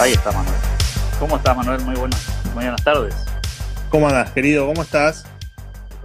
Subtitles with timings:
[0.00, 0.56] Ahí está Manuel.
[1.18, 1.82] ¿Cómo estás Manuel?
[1.82, 3.14] Muy buenas, muy buenas tardes.
[3.90, 4.66] ¿Cómo andas, querido?
[4.66, 5.26] ¿Cómo estás?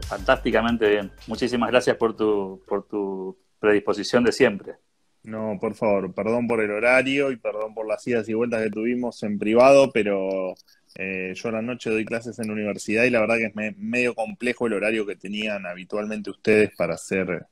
[0.10, 1.12] Fantásticamente bien.
[1.28, 4.74] Muchísimas gracias por tu, por tu predisposición de siempre.
[5.24, 8.70] No, por favor, perdón por el horario y perdón por las idas y vueltas que
[8.70, 10.56] tuvimos en privado, pero
[10.96, 13.78] eh, yo a la noche doy clases en la universidad y la verdad que es
[13.78, 17.48] medio complejo el horario que tenían habitualmente ustedes para hacer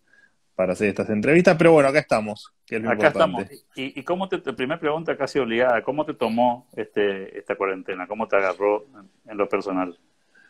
[0.56, 3.46] para hacer estas entrevistas, pero bueno, acá estamos, que es lo acá estamos.
[3.76, 8.08] ¿Y, y cómo te, primera pregunta casi obligada, cómo te tomó este, esta cuarentena?
[8.08, 8.86] ¿Cómo te agarró
[9.28, 9.98] en, lo personal?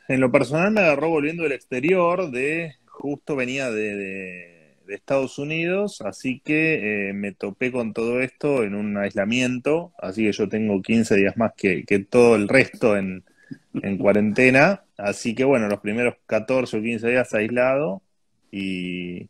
[0.08, 6.42] En lo personal me agarró volviendo del exterior, de justo venía de, Estados Unidos, así
[6.44, 11.16] que eh, me topé con todo esto en un aislamiento, así que yo tengo 15
[11.16, 13.24] días más que, que todo el resto en,
[13.82, 18.04] en cuarentena, así que bueno, los primeros 14 o 15 días aislado
[18.52, 19.30] y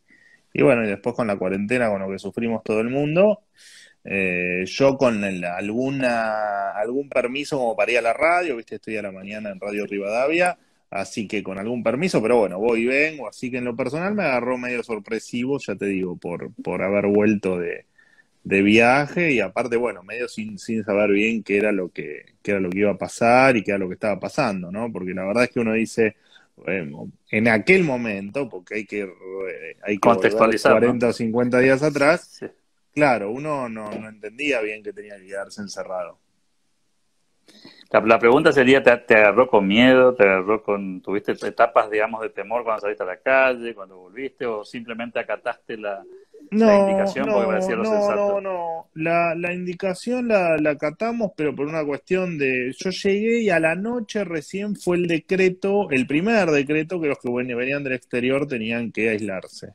[0.54, 3.42] y bueno, y después con la cuarentena, con lo que sufrimos todo el mundo,
[4.04, 9.12] eh, yo con alguna, algún permiso como para a la radio, viste, estoy a la
[9.12, 10.56] mañana en Radio Rivadavia,
[10.90, 14.14] así que con algún permiso, pero bueno, voy y vengo, así que en lo personal
[14.14, 17.86] me agarró medio sorpresivo, ya te digo, por, por haber vuelto de,
[18.44, 22.52] de viaje y aparte, bueno, medio sin, sin saber bien qué era lo que, qué
[22.52, 24.92] era lo que iba a pasar y qué era lo que estaba pasando, ¿no?
[24.92, 26.16] Porque la verdad es que uno dice,
[26.66, 32.40] en aquel momento, porque hay que, eh, hay que contextualizar 40 o 50 días atrás,
[32.92, 36.18] claro, uno no, no, entendía bien que tenía que quedarse encerrado.
[37.90, 40.14] La, pregunta sería, ¿te, agarró con miedo?
[40.14, 44.46] ¿Te agarró con, tuviste etapas, digamos, de temor cuando saliste a la calle, cuando volviste,
[44.46, 46.02] o simplemente acataste la,
[46.50, 47.42] no, indicación no,
[48.14, 52.74] no, No, La, la indicación la, la acatamos, pero por una cuestión de.
[52.78, 57.18] Yo llegué y a la noche recién fue el decreto, el primer decreto que los
[57.18, 59.74] que venían del exterior tenían que aislarse.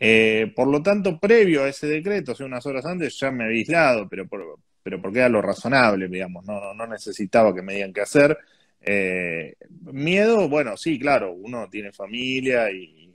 [0.00, 3.44] Eh, por lo tanto, previo a ese decreto, o sea, unas horas antes, ya me
[3.44, 7.74] había aislado, pero, por, pero porque era lo razonable, digamos, no, no necesitaba que me
[7.74, 8.38] digan qué hacer.
[8.80, 9.54] Eh,
[9.92, 13.12] miedo, bueno, sí, claro, uno tiene familia y,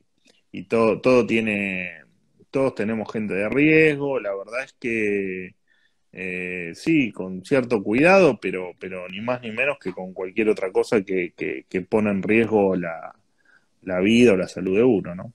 [0.52, 2.03] y todo, todo tiene
[2.54, 5.56] todos tenemos gente de riesgo, la verdad es que
[6.12, 10.72] eh, sí, con cierto cuidado, pero, pero ni más ni menos que con cualquier otra
[10.72, 13.16] cosa que, que, pone en riesgo la,
[13.82, 15.34] la, vida o la salud de uno, ¿no?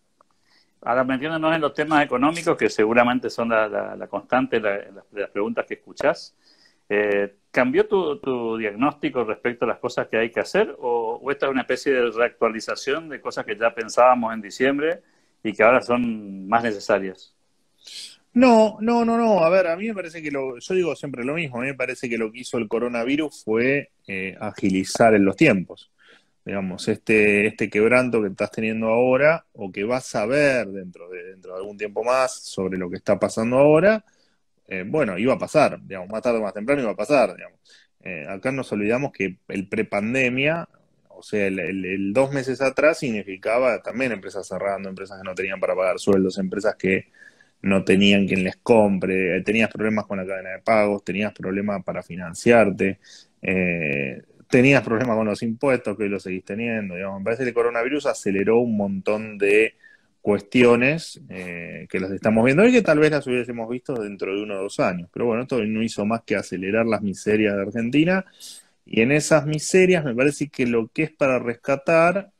[0.82, 5.66] Ahora metiéndonos en los temas económicos, que seguramente son la, la, constante de las preguntas
[5.66, 6.36] que escuchás,
[6.88, 11.30] eh, ¿cambió tu, tu, diagnóstico respecto a las cosas que hay que hacer o, o
[11.32, 15.02] esta es una especie de reactualización de cosas que ya pensábamos en diciembre
[15.42, 17.34] y que ahora son más necesarias.
[18.34, 19.40] No, no, no, no.
[19.44, 21.66] A ver, a mí me parece que lo, yo digo siempre lo mismo, a mí
[21.68, 25.90] me parece que lo que hizo el coronavirus fue eh, agilizar en los tiempos.
[26.44, 31.24] Digamos, este, este quebranto que estás teniendo ahora, o que vas a ver dentro de,
[31.24, 34.04] dentro de algún tiempo más sobre lo que está pasando ahora,
[34.66, 37.58] eh, bueno, iba a pasar, digamos, más tarde o más temprano iba a pasar, digamos.
[38.00, 40.68] Eh, acá nos olvidamos que el prepandemia,
[41.18, 45.74] o sea, el, dos meses atrás significaba también empresas cerrando, empresas que no tenían para
[45.74, 47.08] pagar sueldos, empresas que
[47.62, 51.82] no tenían quien les compre, eh, tenías problemas con la cadena de pagos, tenías problemas
[51.82, 53.00] para financiarte,
[53.42, 56.94] eh, tenías problemas con los impuestos, que hoy lo seguís teniendo.
[56.94, 57.18] Digamos.
[57.20, 59.74] Me parece que el coronavirus aceleró un montón de
[60.20, 64.42] cuestiones eh, que las estamos viendo hoy que tal vez las hubiésemos visto dentro de
[64.42, 65.08] uno o dos años.
[65.12, 68.24] Pero bueno, esto no hizo más que acelerar las miserias de Argentina
[68.90, 72.30] y en esas miserias me parece que lo que es para rescatar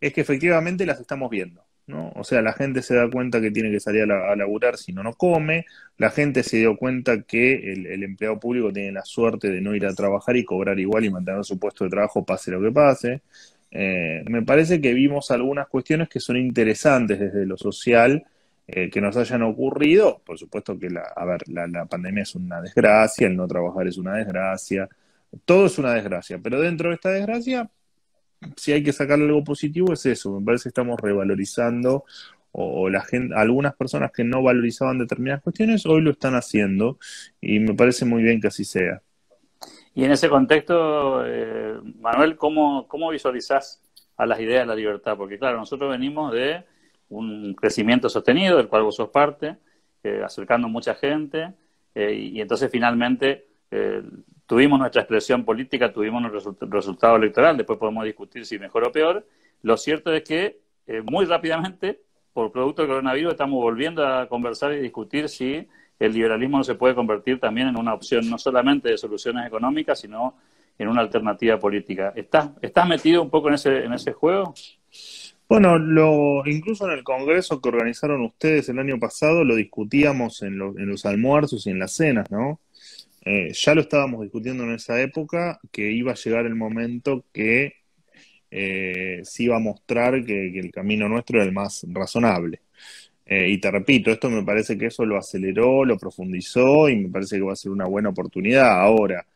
[0.00, 1.62] es que efectivamente las estamos viendo.
[1.86, 2.12] ¿no?
[2.16, 5.04] O sea, la gente se da cuenta que tiene que salir a, laburar si no,
[5.04, 5.66] no come.
[5.96, 9.86] La gente se dio cuenta que el, empleado público tiene la suerte de no ir
[9.86, 13.22] a trabajar y cobrar igual y mantener su puesto de trabajo pase lo que pase.
[13.70, 18.24] Eh, me parece que vimos algunas cuestiones que son interesantes desde lo social
[18.66, 20.20] eh, que nos hayan ocurrido.
[20.26, 23.86] Por supuesto que la, a ver, la, la pandemia es una desgracia, el no trabajar
[23.86, 24.88] es una desgracia,
[25.44, 27.70] todo es una desgracia, pero dentro de esta desgracia,
[28.56, 32.04] si hay que sacar algo positivo es eso, me parece que estamos revalorizando
[32.52, 36.98] o, la gente, algunas personas que no valorizaban determinadas cuestiones hoy lo están haciendo
[37.40, 39.02] y me parece muy bien que así sea.
[39.94, 43.82] Y en ese contexto, eh, Manuel, ¿cómo, ¿cómo visualizás
[44.16, 45.16] a las ideas de la libertad?
[45.16, 46.64] Porque claro, nosotros venimos de
[47.08, 49.56] un crecimiento sostenido, del cual vos sos parte,
[50.04, 51.52] eh, acercando mucha gente,
[51.94, 53.46] eh, y, entonces finalmente
[54.48, 59.26] tuvimos nuestra expresión política, tuvimos nuestro resultado electoral, después podemos discutir si mejor o peor.
[59.62, 62.00] Lo cierto es que eh, muy rápidamente,
[62.32, 65.68] por producto del coronavirus, estamos volviendo a conversar y discutir si
[65.98, 70.00] el liberalismo no se puede convertir también en una opción no solamente de soluciones económicas,
[70.00, 70.36] sino
[70.78, 72.14] en una alternativa política.
[72.16, 74.54] ¿Estás, estás metido un poco en ese, en ese juego?
[75.46, 80.54] Bueno, lo, incluso en el congreso que organizaron ustedes el año pasado lo discutíamos en,
[80.54, 82.60] en los almuerzos y en las cenas, ¿no?
[83.24, 87.74] Eh, ya lo estábamos discutiendo en esa época, que iba a llegar el momento que
[88.50, 92.62] eh, se iba a mostrar que, el camino nuestro era el más razonable.
[93.26, 97.10] Eh, y te repito, esto me parece que eso lo aceleró, lo profundizó y me
[97.10, 98.80] parece que va a ser una buena oportunidad.
[98.80, 99.26] Ahora,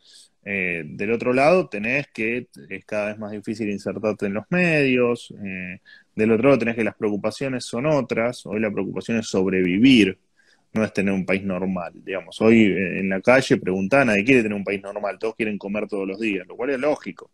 [0.45, 5.33] del otro lado, tenés que es cada vez más difícil insertarte en los medios.
[6.17, 8.45] Del otro lado, tenés que las preocupaciones son otras.
[8.47, 10.19] Hoy la preocupación es sobrevivir,
[10.73, 11.93] no es tener un país normal.
[11.95, 15.59] Digamos, hoy eh, en la calle preguntan, nadie quiere tener un país normal, todos quieren
[15.59, 17.31] comer todos los días, lo cual es lógico.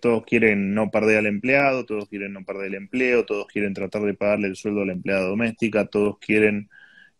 [0.00, 4.02] todos quieren no perder al empleado, todos quieren no perder el empleo, todos quieren tratar
[4.02, 6.68] de pagarle el sueldo a la empleada doméstica, todos quieren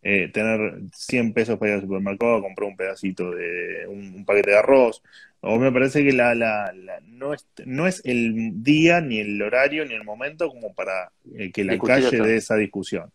[0.07, 4.57] eh, tener 100 pesos para ir al supermercado, comprar un pedacito de un, paquete de
[4.59, 5.01] arroz.
[5.39, 6.71] O me parece que la, la,
[7.07, 11.51] no, es, no es el día, ni el horario, ni el momento como para eh,
[11.51, 13.11] que la calle dé esa discusión.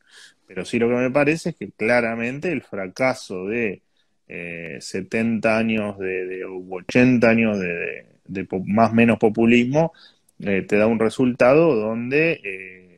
[0.51, 3.83] Pero sí lo que me parece es que claramente el fracaso de
[4.27, 9.93] eh, 70 años de, de, 80 años de, de, más o menos populismo
[10.41, 12.41] eh, te da un resultado donde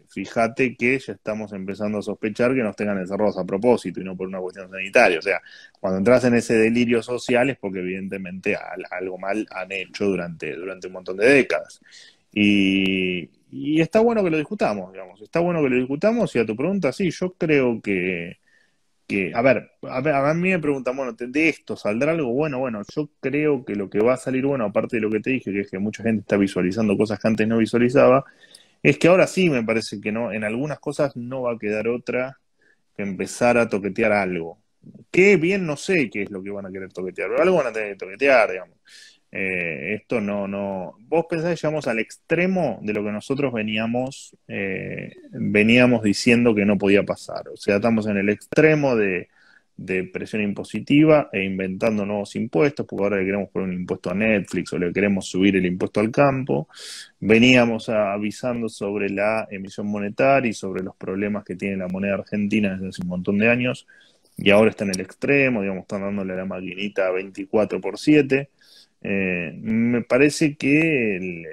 [0.09, 4.17] fíjate que ya estamos empezando a sospechar que nos tengan encerrados a propósito y no
[4.17, 5.19] por una cuestión sanitaria.
[5.19, 5.43] O sea,
[5.79, 8.57] cuando entras en ese delirio social es porque evidentemente
[8.91, 11.83] algo mal han hecho durante, durante un montón de décadas.
[12.33, 16.57] Y, está bueno que lo discutamos, digamos, está bueno que lo discutamos y a tu
[16.57, 18.39] pregunta, sí, yo creo que,
[19.07, 22.59] que a, ver, a ver, a mí me preguntan, bueno, ¿de esto saldrá algo bueno?
[22.61, 25.31] Bueno, yo creo que lo que va a salir bueno, aparte de lo que te
[25.31, 28.25] dije, que es que mucha gente está visualizando cosas que antes no visualizaba,
[28.83, 31.89] es que ahora sí me parece que no, en algunas cosas no va a quedar
[31.89, 32.39] otra
[32.97, 34.59] que empezar a toquetear algo.
[35.11, 37.69] Que bien no sé qué es lo que van a querer toquetear, pero algo van
[37.69, 38.79] a tener que toquetear, digamos.
[39.33, 40.95] Eh, esto no, no.
[41.09, 46.67] Vos pensás que llegamos al extremo de lo que nosotros veníamos, eh, veníamos diciendo que
[46.67, 47.49] no podía pasar.
[47.49, 49.29] O sea, estamos en el extremo de
[49.77, 54.15] de presión impositiva e inventando nuevos impuestos, porque ahora le queremos poner un impuesto a
[54.15, 56.69] Netflix o le queremos subir el impuesto al campo.
[57.21, 62.73] Veníamos avisando sobre la emisión monetaria y sobre los problemas que tiene la moneda argentina
[62.75, 63.87] desde hace un montón de años,
[64.37, 68.49] y ahora está en el extremo, digamos, están dándole la maquinita 24 por 7.
[69.05, 71.45] Eh, me parece que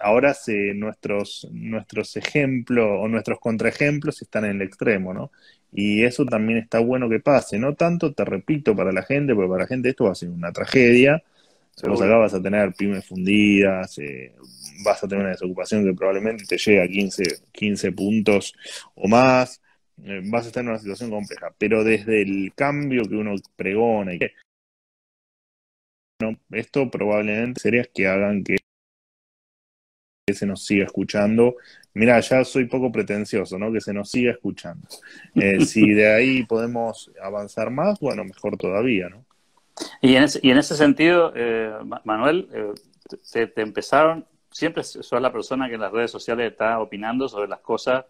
[0.00, 5.30] ahora se, nuestros, nuestros ejemplos o nuestros contraejemplos están en el extremo, ¿no?
[5.72, 9.48] Y eso también está bueno que pase, no tanto, te repito, para la gente, porque
[9.50, 11.22] para la gente esto va a ser una tragedia.
[11.86, 14.34] Vos acá vas a tener pymes fundidas, eh,
[14.84, 17.22] vas a tener una desocupación que probablemente te llegue a 15,
[17.52, 18.54] 15 puntos
[18.96, 19.60] o más,
[20.04, 21.52] eh, vas a estar en una situación compleja.
[21.56, 24.32] Pero desde el cambio que uno pregona y que
[26.50, 28.56] esto probablemente sería que hagan que
[30.32, 31.56] se nos siga escuchando
[31.98, 33.72] Mira, ya soy poco pretencioso, ¿no?
[33.72, 34.86] Que se nos siga escuchando.
[35.34, 39.24] Eh, si de ahí podemos avanzar más, bueno, mejor todavía, ¿no?
[40.00, 41.72] Y en ese, y en ese sentido, eh,
[42.04, 47.28] Manuel, eh, te, empezaron, siempre sos la persona que en las redes sociales está opinando
[47.28, 48.04] sobre las cosas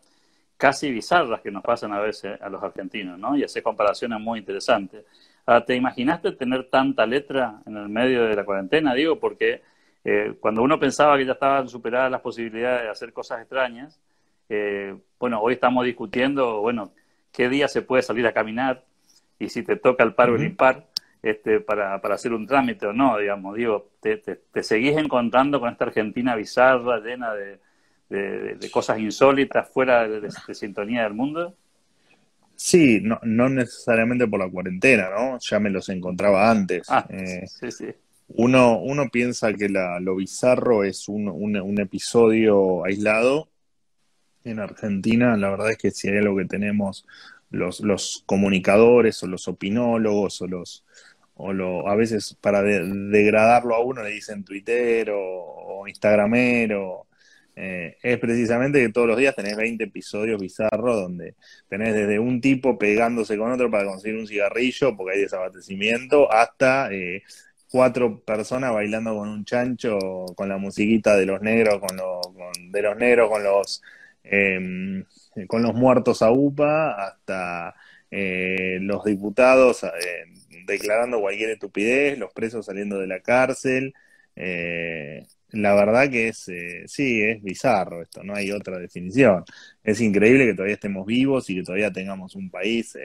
[0.58, 3.38] casi bizarras que nos pasan a veces a los argentinos, ¿no?
[3.38, 5.02] Y hace comparaciones muy interesantes.
[5.50, 8.93] Ah, ¿Te imaginaste tener tanta letra en el medio de la cuarentena?
[8.93, 9.62] Digo, porque
[10.05, 13.99] eh, cuando uno pensaba que ya estaban superadas las posibilidades de hacer cosas extrañas,
[14.51, 16.93] eh, bueno, hoy estamos discutiendo, bueno,
[17.32, 18.84] qué día se puede salir a caminar
[19.39, 20.87] y si te toca el par o el impar
[21.22, 24.20] este, para, hacer un trámite o no, digamos, digo, te,
[24.63, 31.55] seguís encontrando con esta Argentina bizarra, llena de, cosas insólitas, fuera de, sintonía del mundo.
[32.60, 35.38] Sí, no, no necesariamente por la cuarentena, ¿no?
[35.38, 36.88] Ya me los encontraba antes.
[36.91, 37.86] Ah, eh, sí, sí.
[38.31, 43.48] Uno, uno piensa que la, lo bizarro es un, un, episodio aislado.
[44.43, 47.06] En Argentina, la verdad es que si hay algo que tenemos
[47.50, 50.84] los, los comunicadores o los opinólogos o los
[51.41, 57.06] o lo, a veces para degradarlo a uno le dicen Twitter o, Instagramero.
[57.60, 61.34] Eh, es precisamente que todos los días tenés 20 episodios bizarros donde
[61.69, 66.93] tenés desde un tipo pegándose con otro para conseguir un cigarrillo porque hay desabastecimiento hasta
[66.93, 67.24] eh,
[67.69, 69.98] cuatro personas bailando con un chancho,
[70.36, 71.96] con la musiquita de los negros, con,
[72.70, 73.82] de los negros, con los
[74.22, 75.05] em,
[75.48, 77.74] con los muertos a UPA, hasta
[78.10, 79.91] eh, los diputados eh,
[80.65, 83.94] declarando cualquier estupidez, los presos saliendo de la cárcel.
[84.36, 86.50] Eh, la verdad que es,
[86.86, 89.44] sí, es bizarro esto, no hay otra definición.
[89.82, 92.96] Es increíble que todavía estemos vivos y que todavía tengamos un país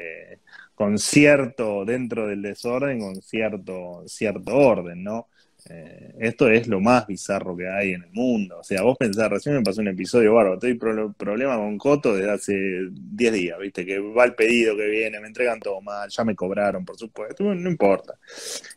[0.75, 5.29] con cierto, dentro del desorden, con cierto, cierto orden, ¿no?
[5.69, 8.59] Eh, esto es lo más bizarro que hay en el mundo.
[8.59, 12.31] O sea, vos pensás, recién me pasó un episodio bárbaro, estoy problema con Coto desde
[12.31, 12.53] hace
[12.91, 13.85] 10 días, ¿viste?
[13.85, 17.43] Que va el pedido que viene, me entregan todo mal, ya me cobraron, por supuesto,
[17.55, 18.15] no importa.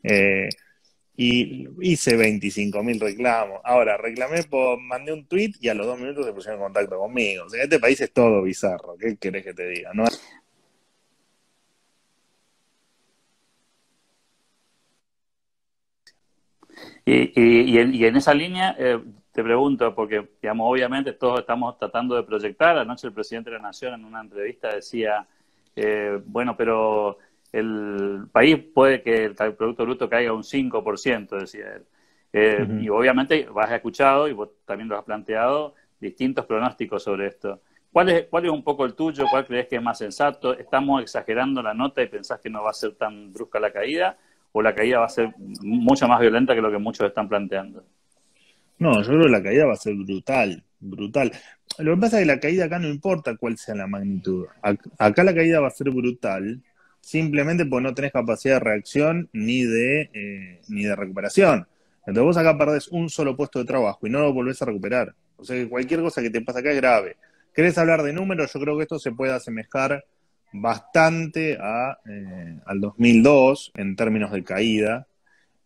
[0.02, 0.48] Eh,
[1.16, 3.60] y hice 25 mil reclamos.
[3.64, 6.98] Ahora, reclamé, por, mandé un tweet y a los dos minutos se pusieron en contacto
[6.98, 7.44] conmigo.
[7.46, 8.96] O sea, este país es todo bizarro.
[8.98, 9.92] ¿Qué querés que te diga?
[9.94, 10.04] No
[17.08, 19.00] Y, en, esa línea eh,
[19.32, 23.62] te pregunto, porque digamos, obviamente todos estamos tratando de proyectar, anoche el presidente de la
[23.62, 25.26] Nación en una entrevista decía,
[25.76, 27.18] eh, bueno, pero
[27.58, 31.82] el país puede que el Producto Bruto caiga un 5%, decía él.
[32.32, 37.60] Eh, y obviamente has escuchado y vos también lo has planteado distintos pronósticos sobre esto.
[37.92, 39.24] ¿Cuál es, ¿Cuál es un poco el tuyo?
[39.30, 40.52] ¿Cuál crees que es más sensato?
[40.52, 44.18] ¿Estamos exagerando la nota y pensás que no va a ser tan brusca la caída?
[44.58, 47.84] o la caída va a ser mucho más violenta que lo que muchos están planteando?
[48.78, 51.30] No, yo creo que la caída va a ser brutal, brutal.
[51.78, 54.46] Lo que pasa es que la caída acá no importa cuál sea la magnitud.
[54.98, 56.62] Acá la caída va a ser brutal
[57.06, 61.68] simplemente porque no tenés capacidad de reacción ni de, eh, ni de recuperación.
[62.00, 65.14] Entonces vos acá perdés un solo puesto de trabajo y no lo volvés a recuperar.
[65.36, 67.16] O sea que cualquier cosa que te pasa acá es grave.
[67.54, 68.52] ¿Querés hablar de números?
[68.52, 70.04] Yo creo que esto se puede asemejar
[70.52, 75.06] bastante a, eh, al 2002 en términos de caída.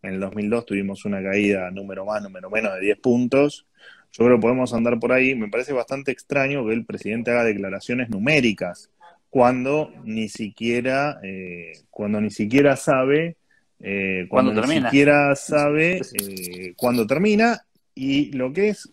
[0.03, 3.67] En el 2002 tuvimos una caída número más, número menos de 10 puntos.
[4.13, 5.35] Yo creo que podemos andar por ahí.
[5.35, 8.91] Me parece bastante extraño que el presidente haga declaraciones numéricas
[9.31, 13.37] cuando ni siquiera, eh, cuando ni siquiera sabe,
[13.79, 17.65] eh, cuando ni siquiera sabe eh, cuándo termina.
[17.95, 18.93] Y lo que es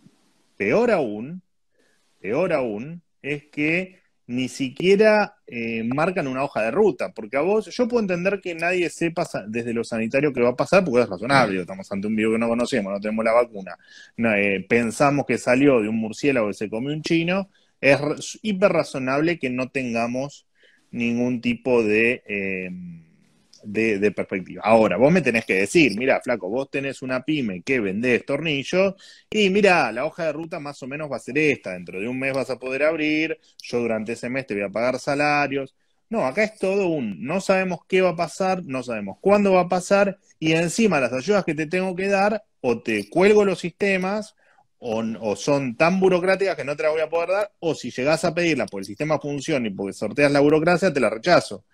[0.56, 1.42] peor aún,
[2.20, 7.68] peor aún, es que ni siquiera eh, marcan una hoja de ruta, porque a vos,
[7.74, 11.10] yo puedo entender que nadie sepa desde lo sanitario qué va a pasar, porque es
[11.10, 13.78] razonable, estamos ante un virus que no conocemos, no tenemos la vacuna,
[14.18, 17.50] eh, pensamos que salió de un murciélago que se comió un chino,
[17.82, 20.48] es hiper razonable que no tengamos
[20.92, 22.24] ningún tipo de...
[22.28, 22.70] Eh,
[23.64, 24.62] de, perspectiva.
[24.64, 28.96] Ahora, vos me tenés que decir, mira, flaco, vos tenés una pyme que vendés tornillos
[29.30, 32.08] y mira, la hoja de ruta más o menos va a ser esta, dentro de
[32.08, 35.76] un mes vas a poder abrir, yo durante ese mes te voy a pagar salarios.
[36.10, 39.62] No, acá es todo un, no sabemos qué va a pasar, no sabemos cuándo va
[39.62, 43.60] a pasar y encima las ayudas que te tengo que dar o te cuelgo los
[43.60, 44.36] sistemas
[44.80, 48.24] o, son tan burocráticas que no te las voy a poder dar, o si llegás
[48.26, 51.66] a pedirla porque el sistema funciona y porque sorteas la burocracia, te la rechazo.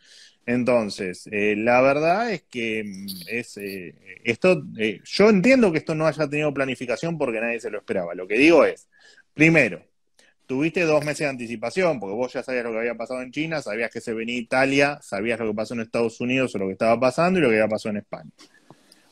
[0.46, 5.96] Entonces, eh, la verdad es que mm, es eh, esto, eh, yo entiendo que esto
[5.96, 8.14] no haya tenido planificación porque nadie se lo esperaba.
[8.14, 8.88] Lo que digo es,
[9.34, 9.86] primero,
[10.46, 13.62] tuviste dos meses de anticipación, porque vos ya sabías lo que había pasado en China,
[13.62, 16.74] sabías que se venía Italia, sabías lo que pasó en Estados Unidos o lo que
[16.74, 18.32] estaba pasando y lo que había pasado en España.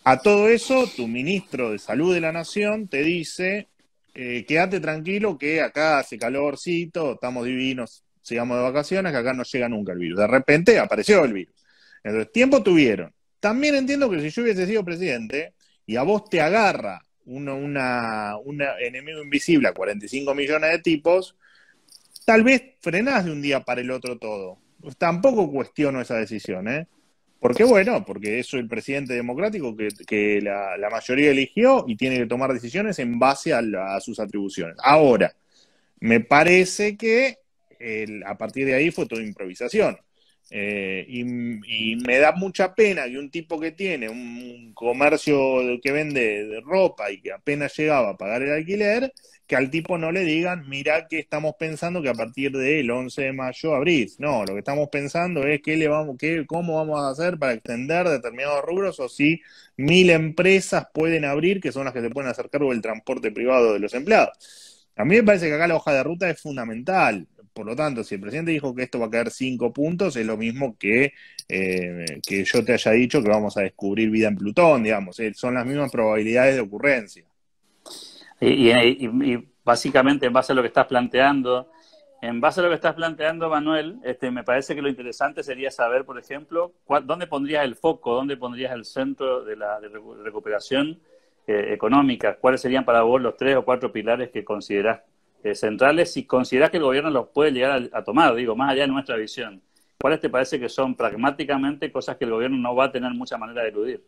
[0.04, 3.68] A todo eso, tu ministro de Salud de la Nación te dice,
[4.14, 9.70] quédate tranquilo que acá hace calorcito, estamos divinos, sigamos de vacaciones, que acá no llega
[9.70, 10.20] nunca el virus.
[10.20, 11.56] De repente apareció el virus.
[12.04, 13.14] Entonces, tiempo tuvieron.
[13.40, 15.54] También entiendo que si yo hubiese sido presidente
[15.86, 21.36] y a vos te agarra uno, una, un enemigo invisible a 45 millones de tipos,
[22.26, 24.60] tal vez frenás de un día para el otro todo.
[24.98, 26.88] Tampoco cuestiono esa decisión, ¿eh?
[27.42, 32.54] Porque bueno, porque es el presidente democrático que, la, mayoría eligió y tiene que tomar
[32.54, 34.76] decisiones en base a sus atribuciones.
[34.84, 35.34] Ahora,
[36.00, 37.40] me parece que
[38.28, 39.98] a partir de ahí fue toda improvisación.
[40.54, 45.38] Eh, y, me da mucha pena que un tipo que tiene un comercio
[45.82, 49.14] que vende de ropa y que apenas llegaba a pagar el alquiler,
[49.48, 53.22] que al tipo no le digan, mira que estamos pensando que a partir del 11
[53.22, 54.20] de mayo abrís.
[54.20, 57.54] No, lo que estamos pensando es qué le vamos, qué, cómo vamos a hacer para
[57.54, 59.42] extender determinados rubros o si
[59.78, 63.74] mil empresas pueden abrir, que son las que se pueden hacer cargo del transporte privado
[63.74, 64.38] de los empleados.
[64.96, 67.28] A mí me parece que acá la hoja de ruta es fundamental.
[67.54, 70.26] Por lo tanto, si el presidente dijo que esto va a caer cinco puntos, es
[70.26, 71.14] lo mismo que,
[71.50, 75.20] eh, que yo te haya dicho que vamos a descubrir vida en Plutón, digamos.
[75.20, 77.26] Eh, son las mismas probabilidades de ocurrencia.
[78.40, 81.70] Y, básicamente, en base a lo que estás planteando,
[82.22, 85.72] en base a lo que estás planteando, Manuel, este, me parece que lo interesante sería
[85.72, 89.80] saber, por ejemplo, dónde pondrías el foco, dónde pondrías el centro de la
[90.24, 91.00] recuperación
[91.48, 95.02] eh, económica, cuáles serían para vos los tres o cuatro pilares que considerás
[95.44, 98.84] eh, centrales si consideras que el gobierno los puede llegar a, tomar, digo, más allá
[98.84, 99.62] de nuestra visión.
[100.00, 103.38] ¿Cuáles te parece que son pragmáticamente cosas que el gobierno no va a tener mucha
[103.38, 104.04] manera de eludir?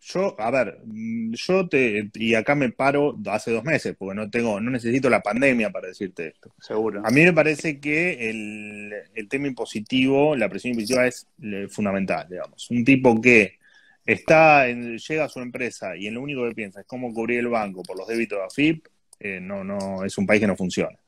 [0.00, 4.28] Yo, a ver, mm, yo te, y acá me paro hace dos meses, porque no
[4.30, 6.52] tengo, no necesito la pandemia para decirte esto.
[6.60, 7.02] Seguro.
[7.04, 11.26] A mí me parece que el, el tema impositivo, la presión impositiva es
[11.68, 12.68] fundamental, digamos.
[12.70, 13.58] Un tipo que
[14.04, 17.48] está llega a su empresa y en lo único que piensa es cómo cubrir el
[17.48, 18.86] banco por los débitos de AFIP,
[19.22, 20.98] eh, no, no, es un país que no funciona.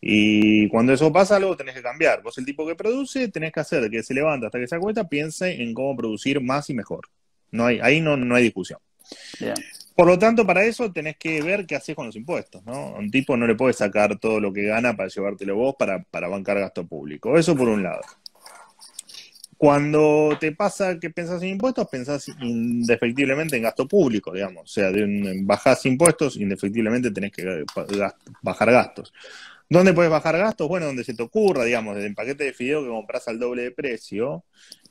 [0.00, 2.22] Y cuando eso pasa, algo tenés que cambiar.
[2.22, 5.08] Vos, el tipo que produce, tenés que hacer que se levanta hasta que se acuesta,
[5.08, 7.08] piense en cómo producir más y mejor.
[7.50, 8.78] No hay, ahí no, no hay discusión.
[9.94, 12.74] Por lo tanto, para eso tenés que ver qué haces con los impuestos, ¿no?
[12.74, 16.02] A un tipo no le puedes sacar todo lo que gana para llevártelo vos para,
[16.02, 17.38] para bancar gasto público.
[17.38, 18.02] Eso por un lado.
[19.58, 24.64] Cuando te pasa que pensás en impuestos, pensás indefectiblemente en gasto público, digamos.
[24.64, 27.64] O sea, de bajás impuestos, indefectiblemente tenés que
[28.42, 29.12] bajar gastos.
[29.68, 30.68] ¿Dónde puedes bajar gastos?
[30.68, 33.62] Bueno, donde se te ocurra, digamos, desde el paquete de fideo que compras al doble
[33.62, 34.44] de precio,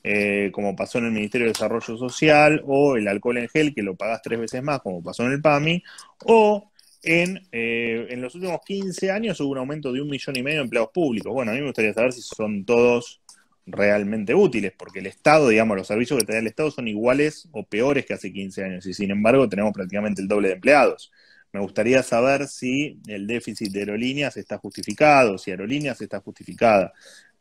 [0.03, 3.83] eh, como pasó en el Ministerio de Desarrollo Social, o el alcohol en gel, que
[3.83, 5.81] lo pagás tres veces más, como pasó en el PAMI,
[6.25, 6.71] o
[7.03, 10.57] en, eh, en los últimos 15 años hubo un aumento de un millón y medio
[10.57, 11.31] de empleados públicos.
[11.31, 13.21] Bueno, a mí me gustaría saber si son todos
[13.65, 17.47] realmente útiles, porque el Estado, digamos, los servicios que te da el Estado son iguales
[17.51, 21.11] o peores que hace 15 años, y sin embargo tenemos prácticamente el doble de empleados.
[21.51, 26.91] Me gustaría saber si el déficit de aerolíneas está justificado, si aerolíneas está justificada.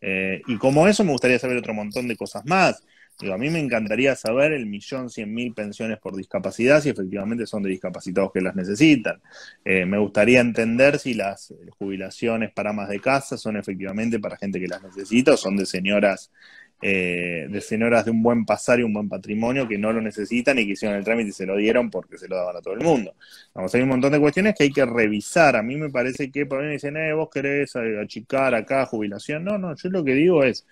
[0.00, 2.84] Eh, y como eso me gustaría saber otro montón de cosas más.
[3.20, 7.46] Digo, a mí me encantaría saber el millón cien mil pensiones por discapacidad, si efectivamente
[7.46, 9.20] son de discapacitados que las necesitan.
[9.64, 14.60] Eh, me gustaría entender si las jubilaciones para más de casa son efectivamente para gente
[14.60, 16.30] que las necesita o son de señoras
[16.86, 20.58] eh, de señoras de un buen pasar y un buen patrimonio que no lo necesitan
[20.58, 22.74] y que hicieron el trámite y se lo dieron porque se lo daban a todo
[22.74, 23.14] el mundo.
[23.54, 25.56] Vamos, hay un montón de cuestiones que hay que revisar.
[25.56, 29.44] A mí me parece que por ahí me dicen, eh, vos querés achicar acá jubilación.
[29.44, 30.66] No, no, yo lo que digo es,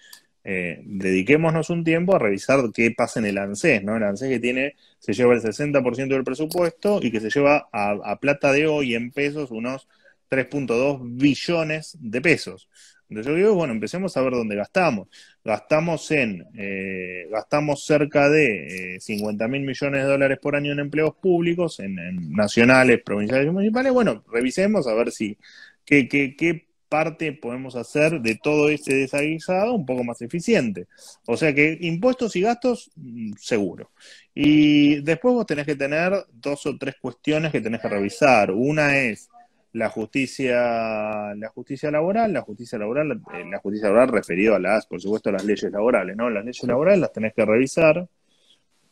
[0.44, 3.96] eh, dediquémonos un tiempo a revisar qué pasa en el ANSES, ¿no?
[3.96, 8.18] El ANSES que tiene, se lleva el 60% del presupuesto y que se lleva a,
[8.20, 9.88] plata de hoy en pesos unos
[10.30, 12.68] 3.2 billones de pesos.
[13.08, 15.08] Entonces yo digo, bueno, empecemos a ver dónde gastamos.
[15.44, 20.80] Gastamos en, eh, gastamos cerca de 50 eh, mil millones de dólares por año en
[20.80, 21.96] empleos públicos, en,
[22.32, 23.92] nacionales, provinciales y municipales.
[23.92, 25.36] Bueno, revisemos a ver si,
[25.84, 30.88] qué, qué, qué parte podemos hacer de todo este desaguisado un poco más eficiente.
[31.26, 33.90] O sea que impuestos y gastos, mm, seguro.
[34.34, 38.50] Y después vos tenés que tener dos o tres cuestiones que tenés que revisar.
[38.50, 39.30] Una es
[39.72, 44.84] la justicia, la justicia laboral, la justicia laboral, eh, la justicia laboral referido a las,
[44.86, 46.28] por supuesto, las leyes laborales, ¿no?
[46.28, 48.06] Las leyes laborales las tenés que revisar.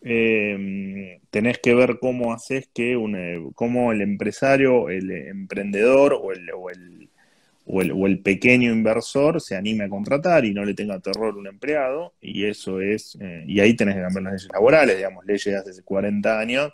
[0.03, 6.33] Eh, tenés que ver cómo haces que un, eh, cómo el empresario, el emprendedor o
[6.33, 7.11] el, o el
[7.67, 11.37] o el, o el, pequeño inversor se anime a contratar y no le tenga terror
[11.37, 15.25] un empleado, y eso es, eh, y ahí tenés que cambiar las leyes laborales, digamos,
[15.25, 16.73] leyes de hace 40 años,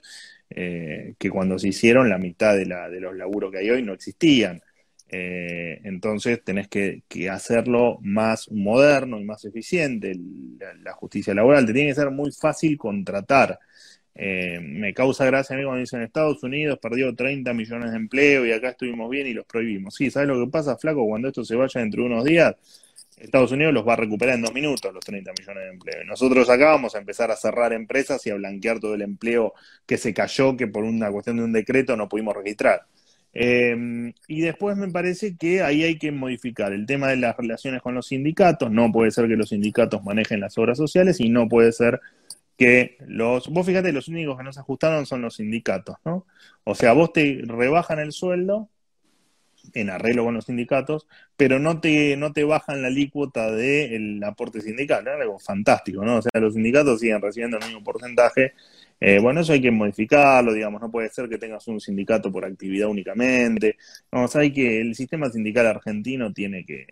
[0.51, 3.83] eh, que cuando se hicieron la mitad de, la, de los laburos que hay hoy
[3.83, 4.63] no existían.
[5.09, 10.15] Eh, entonces tenés que, hacerlo más moderno y más eficiente.
[10.83, 13.59] La, justicia laboral te tiene que ser muy fácil contratar.
[14.19, 18.47] Eh, me causa gracia a mí cuando dicen Estados Unidos perdió 30 millones de empleo
[18.47, 19.95] y acá estuvimos bien y los prohibimos.
[19.95, 21.07] Sí, ¿sabes lo que pasa, Flaco?
[21.07, 22.55] Cuando esto se vaya dentro de unos días,
[23.19, 26.05] Estados Unidos los va a recuperar en dos minutos, los 30 millones de empleo.
[26.05, 29.53] nosotros acá vamos a empezar a cerrar empresas y a blanquear todo el empleo
[29.87, 32.87] que se cayó, que por una cuestión de un decreto no pudimos registrar.
[33.39, 37.83] Eh, y después me parece que ahí hay que modificar el tema de las relaciones
[37.83, 38.71] con los sindicatos.
[38.71, 42.01] No puede ser que los sindicatos manejen las obras sociales y no puede ser
[42.57, 46.27] que los, vos fíjate, los únicos que no se ajustaron son los sindicatos, ¿no?
[46.65, 48.69] O sea, vos te rebajan el sueldo
[49.75, 54.61] en arreglo con los sindicatos, pero no te, no te bajan la alícuota del aporte
[54.61, 55.11] sindical, ¿no?
[55.11, 56.19] algo fantástico, ¿no?
[56.19, 58.55] O sea, los sindicatos siguen recibiendo el mismo porcentaje.
[58.99, 62.45] Eh, bueno, eso hay que modificarlo, digamos, no puede ser que tengas un sindicato por
[62.45, 63.77] actividad únicamente.
[64.11, 66.87] Vamos, hay que, el sistema sindical argentino tiene que,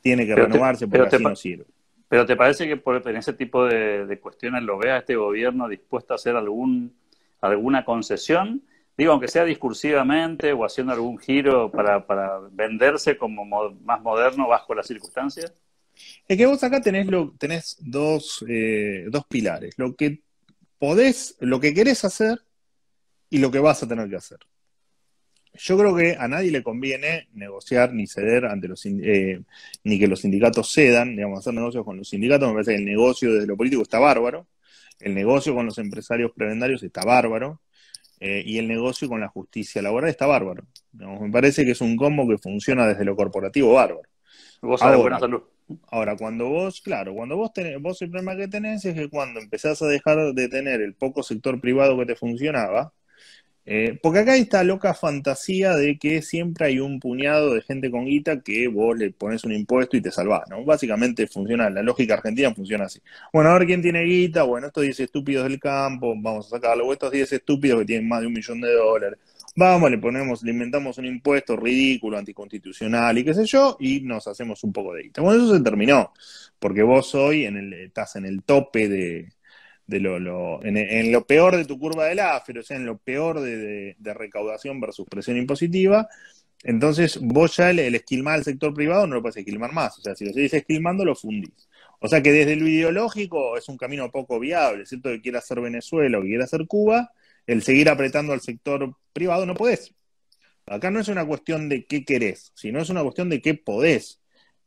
[0.00, 1.66] tiene que renovarse porque así no sirve.
[2.10, 6.12] Pero ¿te parece que por, en ese tipo de, cuestiones lo vea este gobierno dispuesto
[6.12, 6.92] a hacer algún,
[7.40, 8.64] alguna concesión?
[8.98, 14.74] Digo, aunque sea discursivamente o haciendo algún giro para, para venderse como más moderno bajo
[14.74, 15.54] las circunstancias.
[16.26, 19.74] Es que vos acá tenés, lo, tenés dos, eh, dos pilares.
[19.76, 20.24] Lo que
[20.80, 22.42] podés, lo que querés hacer
[23.30, 24.40] y lo que vas a tener que hacer.
[25.54, 29.40] Yo creo que a nadie le conviene negociar ni ceder ante los eh,
[29.84, 32.48] ni que los sindicatos cedan, digamos, hacer negocios con los sindicatos.
[32.48, 34.46] Me parece que el negocio desde lo político está bárbaro,
[35.00, 37.60] el negocio con los empresarios prebendarios está bárbaro,
[38.20, 40.64] eh, y el negocio con la justicia laboral está bárbaro.
[40.92, 44.08] me parece que es un combo que funciona desde lo corporativo bárbaro.
[44.60, 45.42] Vos ahora, buena salud.
[45.90, 49.40] Ahora, cuando vos, claro, cuando vos tenés, vos el problema que tenés es que cuando
[49.40, 52.92] empezás a dejar de tener el poco sector privado que te funcionaba,
[53.66, 57.90] Eh, porque acá hay esta loca fantasía de que siempre hay un puñado de gente
[57.90, 60.64] con guita que vos le pones un impuesto y te salvás, ¿no?
[60.64, 63.00] Básicamente funciona, la lógica argentina funciona así.
[63.32, 66.92] Bueno, a ver quién tiene guita, bueno, estos 10 estúpidos del campo, vamos a sacarlo,
[66.92, 69.18] estos 10 estúpidos que tienen más de un millón de dólares.
[69.56, 74.26] Vamos, le ponemos, le inventamos un impuesto ridículo, anticonstitucional y qué sé yo, y nos
[74.26, 75.22] hacemos un poco de guita.
[75.22, 76.12] Bueno, eso se terminó,
[76.58, 79.28] porque vos hoy en el, estás en el tope de,
[79.90, 83.40] de lo, en, lo peor de tu curva del AFER, o sea, en lo peor
[83.40, 86.08] de, recaudación versus presión impositiva,
[86.62, 90.14] entonces vos ya el, esquilmar al sector privado no lo puedes esquilmar más, o sea,
[90.14, 91.68] si lo seguís esquilmando lo fundís.
[91.98, 95.10] O sea que desde lo ideológico es un camino poco viable, ¿cierto?
[95.10, 97.12] Que quiera hacer Venezuela o que quiera hacer Cuba,
[97.46, 99.92] el seguir apretando al sector privado no podés.
[100.66, 104.20] Acá no es una cuestión de qué querés, sino es una cuestión de qué podés.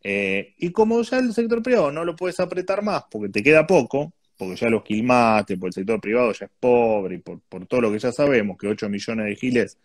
[0.03, 3.65] Eh, y como ya el sector privado no lo puedes apretar más porque te queda
[3.65, 7.81] poco, porque ya los quilmaste, porque el sector privado ya es pobre y por, todo
[7.81, 9.77] lo que ya sabemos, que 8 millones de giles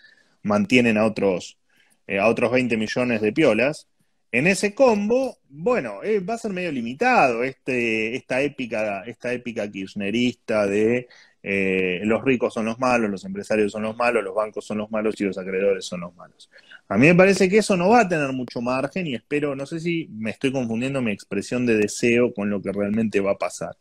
[0.42, 1.58] mantienen a otros,
[2.06, 3.88] eh, a otros 20 millones de piolas,
[4.30, 9.70] en ese combo, bueno, eh, va a ser medio limitado este, esta, épica, esta épica
[9.70, 11.08] kirchnerista de
[11.42, 14.90] eh, los ricos son los malos, los empresarios son los malos, los bancos son los
[14.90, 16.50] malos y los acreedores son los malos.
[16.90, 19.66] A mí me parece que eso no va a tener mucho margen y espero, no
[19.66, 23.38] sé si me estoy confundiendo mi expresión de deseo con lo que realmente va a
[23.38, 23.76] pasar.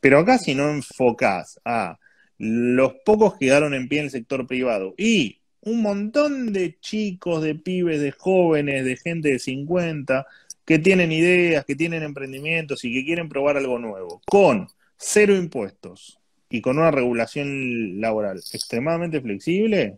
[0.00, 1.98] Pero acá si no enfocás a
[2.38, 7.42] los pocos que quedaron en pie en el sector privado y un montón de chicos,
[7.42, 10.26] de pibes, de jóvenes, de gente de 50
[10.64, 16.20] que tienen ideas, que tienen emprendimientos y que quieren probar algo nuevo, con cero impuestos
[16.48, 19.96] y con una regulación laboral extremadamente flexible,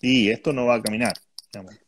[0.00, 1.14] y esto no va a caminar.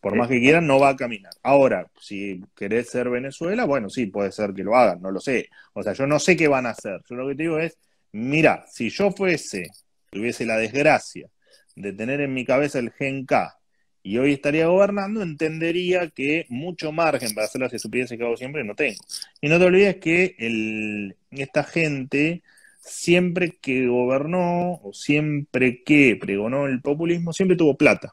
[0.00, 1.32] Por más que quieran, no va a caminar.
[1.42, 5.48] Ahora, si querés ser Venezuela, bueno, sí, puede ser que lo hagan, no lo sé.
[5.72, 7.00] O sea, yo no sé qué van a hacer.
[7.08, 7.78] Yo lo que te digo es,
[8.12, 9.68] mira, si yo fuese,
[10.10, 11.28] tuviese la desgracia
[11.76, 13.56] de tener en mi cabeza el Gen K
[14.02, 18.64] y hoy estaría gobernando, entendería que mucho margen para hacer las estupideces que hago siempre
[18.64, 19.00] no tengo.
[19.40, 22.42] Y no te olvides que el, esta gente
[22.80, 28.12] siempre que gobernó o siempre que pregonó el populismo, siempre tuvo plata.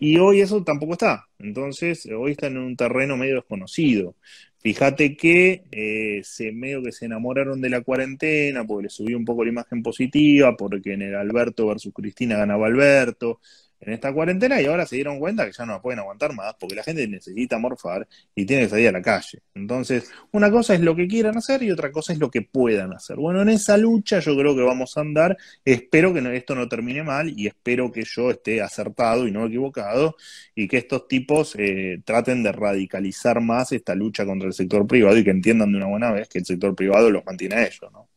[0.00, 1.28] Y hoy eso tampoco está.
[1.38, 4.16] Entonces, hoy está en un terreno medio desconocido.
[4.60, 9.26] Fíjate que eh, se medio que se enamoraron de la cuarentena, porque le subió un
[9.26, 13.40] poco la imagen positiva, porque en el Alberto versus Cristina ganaba Alberto,
[13.80, 16.74] en esta cuarentena y ahora se dieron cuenta que ya no pueden aguantar más porque
[16.74, 19.40] la gente necesita morfar y tiene que salir a la calle.
[19.54, 22.92] Entonces, una cosa es lo que quieran hacer y otra cosa es lo que puedan
[22.92, 23.16] hacer.
[23.16, 25.36] Bueno, en esa lucha yo creo que vamos a andar.
[25.64, 30.16] Espero que esto no termine mal y espero que yo esté acertado y no equivocado
[30.54, 35.16] y que estos tipos eh, traten de radicalizar más esta lucha contra el sector privado
[35.16, 37.90] y que entiendan de una buena vez que el sector privado los mantiene a ellos,
[37.92, 38.09] ¿no?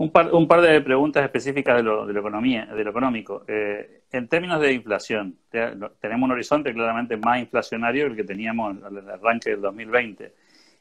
[0.00, 3.42] Un par, un par de preguntas específicas de lo, de lo, economía, de lo económico.
[3.48, 8.80] Eh, en términos de inflación, tenemos un horizonte claramente más inflacionario que el que teníamos
[8.84, 10.32] al arranque del 2020.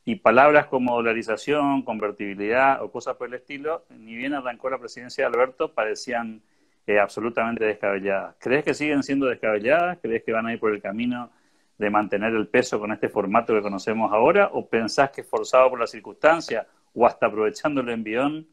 [0.05, 5.23] Y palabras como dolarización, convertibilidad o cosas por el estilo, ni bien arrancó la presidencia
[5.27, 6.39] de Alberto, parecían
[6.85, 8.35] eh, absolutamente descabelladas.
[8.39, 9.97] ¿Crees que siguen siendo descabelladas?
[9.99, 11.31] ¿Crees que van a ir por el camino
[11.79, 14.51] de mantener el peso con este formato que conocemos ahora?
[14.53, 18.47] ¿O pensás que forzado por la circunstancia o hasta aprovechando el envión?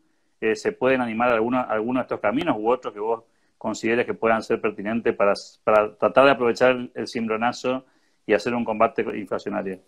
[0.54, 3.24] Se pueden animar algunos alguno de estos caminos u otros que vos
[3.56, 5.32] consideres que puedan ser pertinentes para,
[5.64, 7.86] para tratar de aprovechar el cimbronazo
[8.26, 9.80] y hacer un combate inflacionario?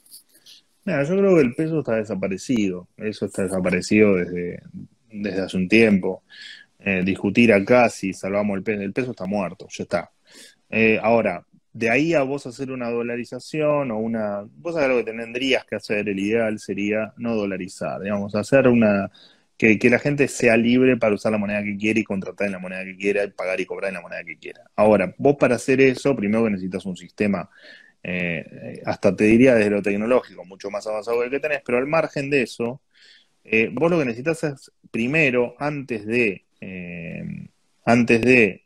[0.85, 2.88] Mira, yo creo que el peso está desaparecido.
[2.96, 4.62] Eso está desaparecido desde,
[5.11, 6.22] desde hace un tiempo.
[6.78, 10.11] Eh, discutir acá si salvamos el peso, el peso está muerto, ya está.
[10.70, 14.44] Eh, ahora, de ahí a vos hacer una dolarización o una...
[14.56, 19.11] Vos sabés lo que tendrías que hacer, el ideal sería no dolarizar, digamos, hacer una
[19.56, 22.58] que, la gente sea libre para usar la moneda que quiere y contratar en la
[22.58, 24.62] moneda que quiera y pagar y cobrar en la moneda que quiera.
[24.76, 27.48] Ahora, vos para hacer eso, primero que necesitas un sistema,
[28.02, 31.78] eh, hasta te diría desde lo tecnológico, mucho más avanzado que el que tenés, pero
[31.78, 32.82] al margen de eso,
[33.44, 37.24] eh, vos lo que necesitas es, primero, antes de, eh,
[37.84, 38.62] antes de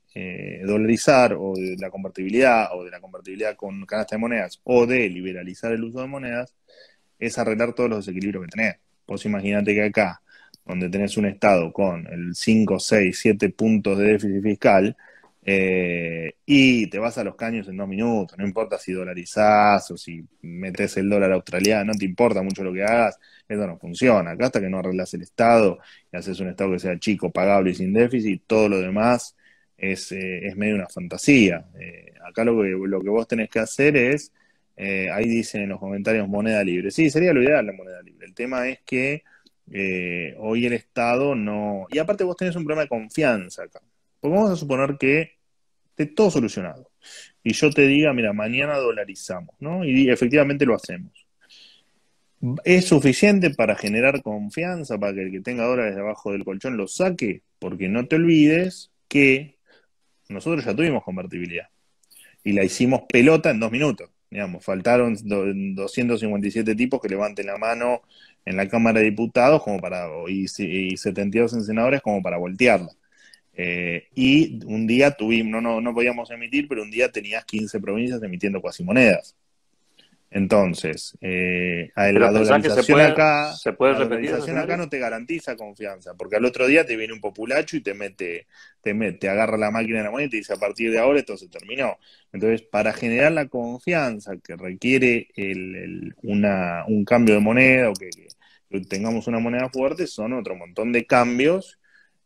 [0.65, 5.09] dolarizar o de la convertibilidad o de la convertibilidad con canasta de monedas o de
[5.09, 6.55] liberalizar el uso de monedas,
[7.19, 8.77] es arreglar todos los desequilibrios que tenés.
[9.07, 10.21] Vos imaginate que acá
[10.71, 14.97] donde tenés un Estado con el 5, 6, 7 puntos de déficit fiscal,
[15.43, 19.97] eh, y te vas a los caños en dos minutos, no importa si dolarizás o
[19.97, 24.33] si metes el dólar australiano, no te importa mucho lo que hagas, eso no funciona.
[24.33, 25.79] Acá hasta que no arreglas el Estado
[26.13, 29.35] y haces un Estado que sea chico, pagable y sin déficit, todo lo demás
[29.77, 31.67] es, eh, es medio una fantasía.
[31.81, 34.33] Eh, acá lo que, lo que vos tenés que hacer es,
[35.13, 36.91] ahí dicen en los comentarios moneda libre.
[36.91, 38.27] Sí, sería lo ideal la moneda libre.
[38.27, 39.25] El tema es que
[39.71, 41.87] eh, hoy el Estado no...
[41.91, 43.81] Y aparte vos tenés un problema de confianza acá.
[44.21, 45.39] Porque vamos a suponer que
[45.91, 46.91] esté todo solucionado,
[47.43, 49.85] y yo te diga, mira, mañana dolarizamos, ¿no?
[49.85, 51.27] Y efectivamente lo hacemos.
[52.65, 56.89] ¿Es suficiente para generar confianza, para que el que tenga dólares debajo del colchón lo
[56.89, 57.43] saque?
[57.59, 59.59] Porque no te olvides que
[60.29, 61.69] nosotros ya tuvimos convertibilidad
[62.45, 64.11] y la hicimos pelota en dos minutos.
[64.31, 65.17] Digamos, faltaron
[65.75, 68.03] 257 tipos que levanten la mano
[68.45, 72.91] en la Cámara de Diputados como para, y, y 72 senadores como para voltearla.
[73.53, 77.81] Eh, y un día tuvimos, no, no, no podíamos emitir, pero un día tenías 15
[77.81, 79.37] provincias emitiendo cuasimonedas.
[80.33, 86.45] Entonces, eh, la dolarización acá, se puede la acá no te garantiza confianza, porque al
[86.45, 88.47] otro día te viene un populacho y te mete,
[88.81, 91.19] te mete, agarra la máquina de la moneda y te dice a partir de ahora
[91.19, 91.99] esto se terminó.
[92.33, 98.11] Entonces, para generar la confianza que requiere el, una, un cambio de moneda o que,
[98.11, 101.80] que tengamos una moneda fuerte, son otro montón de cambios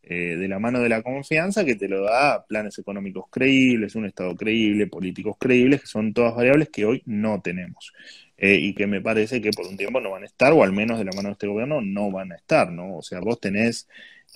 [0.07, 4.05] eh, de la mano de la confianza que te lo da planes económicos creíbles, un
[4.05, 7.93] Estado creíble, políticos creíbles, que son todas variables que hoy no tenemos.
[8.37, 10.73] Eh, y que me parece que por un tiempo no van a estar, o al
[10.73, 12.97] menos de la mano de este gobierno no van a estar, ¿no?
[12.97, 13.88] O sea, vos tenés,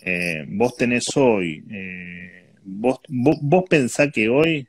[0.04, 1.64] eh, vos tenés hoy,
[2.62, 4.68] vos, vos, vos pensás que hoy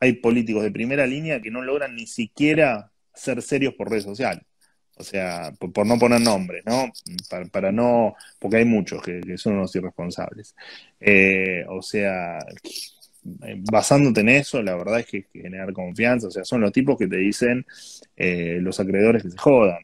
[0.00, 4.44] hay políticos de primera línea que no logran ni siquiera ser serios por redes sociales.
[4.96, 6.92] O sea, por, no poner nombres, ¿no?
[7.50, 10.54] Para, no, porque hay muchos que, son unos irresponsables.
[11.00, 12.38] Eh, o sea,
[13.24, 17.08] basándote en eso, la verdad es que, generar confianza, o sea, son los tipos que
[17.08, 17.66] te dicen
[18.16, 19.82] eh, los acreedores que se jodan.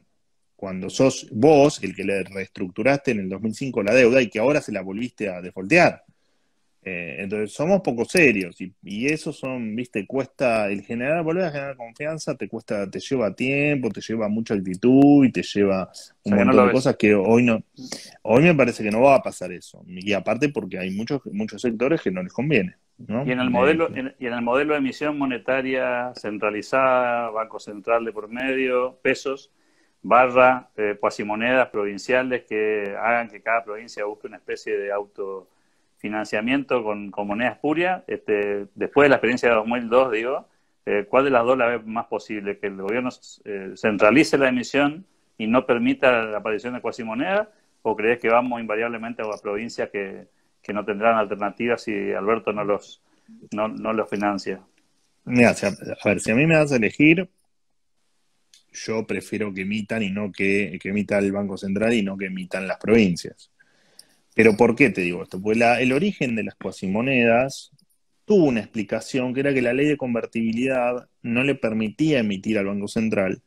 [0.54, 4.60] Cuando sos vos el que le reestructuraste en el 2005 la deuda y que ahora
[4.60, 6.04] se la volviste a defoltear.
[6.82, 11.50] Eh, entonces somos poco serios y, y, eso son, viste, cuesta, el generar, volver a
[11.50, 15.90] generar confianza te cuesta, te lleva tiempo, te lleva mucha actitud y te lleva
[16.24, 17.62] un montón de cosas que hoy no,
[18.22, 19.84] hoy me parece que no va a pasar eso.
[19.86, 22.76] Y aparte porque hay muchos, muchos sectores que no les conviene.
[22.98, 28.06] Y en el modelo, eh, y en el modelo de emisión monetaria centralizada, Banco Central
[28.06, 29.50] de por medio, pesos,
[30.02, 35.48] barra, eh, cuasimonedas provinciales que hagan que cada provincia busque una especie de auto
[36.00, 40.48] financiamiento con, con monedas purias, este, después de la experiencia de 2002, digo,
[40.86, 42.58] eh, ¿cuál de las dos la ve más posible?
[42.58, 43.10] ¿Que el gobierno
[43.44, 45.04] eh, centralice la emisión
[45.36, 47.48] y no permita la aparición de cuasimonedas?
[47.82, 50.26] ¿O crees que vamos invariablemente a provincias que,
[50.72, 53.02] no tendrán alternativas si Alberto no los,
[53.50, 54.60] no, no los financia?
[55.24, 57.28] Mira, a ver, si a mí me das a elegir,
[58.72, 62.26] yo prefiero que emitan y no que, que emita el Banco Central y no que
[62.26, 63.50] emitan las provincias.
[64.40, 65.38] Pero ¿por qué te digo esto?
[65.38, 67.72] Pues el origen de las cuasimonedas
[68.24, 72.64] tuvo una explicación que era que la ley de convertibilidad no le permitía emitir al
[72.64, 73.42] Banco Central.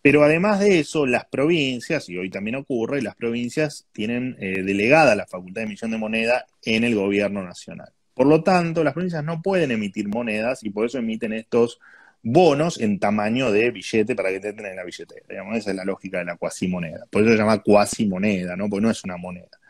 [0.00, 5.14] Pero además de eso, las provincias, y hoy también ocurre, las provincias tienen eh, delegada
[5.14, 7.92] la facultad de emisión de moneda en el gobierno nacional.
[8.14, 11.80] Por lo tanto, las provincias no pueden emitir monedas y por eso emiten estos
[12.22, 15.20] bonos en tamaño de billete para que te entren en la billetera.
[15.54, 17.04] esa es la lógica de la cuasimoneda.
[17.10, 18.70] Por eso se llama cuasimoneda, ¿no?
[18.70, 19.60] Porque no es una moneda.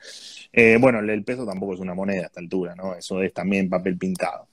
[0.53, 2.95] Eh, bueno, el peso tampoco es una moneda a esta altura, ¿no?
[2.95, 4.49] Eso es también papel pintado.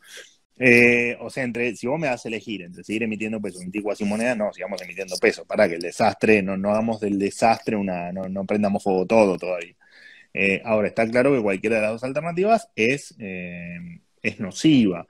[0.60, 3.84] Eh, o sea, entre, si vos me das a elegir entre seguir emitiendo peso, emitir
[3.84, 7.76] cuasi moneda, no, sigamos emitiendo peso, para que el desastre, no, no hagamos del desastre
[7.76, 9.76] una, no, no prendamos fuego todo todavía.
[10.34, 15.08] Eh, ahora, está claro que cualquiera de las dos alternativas es, es nociva,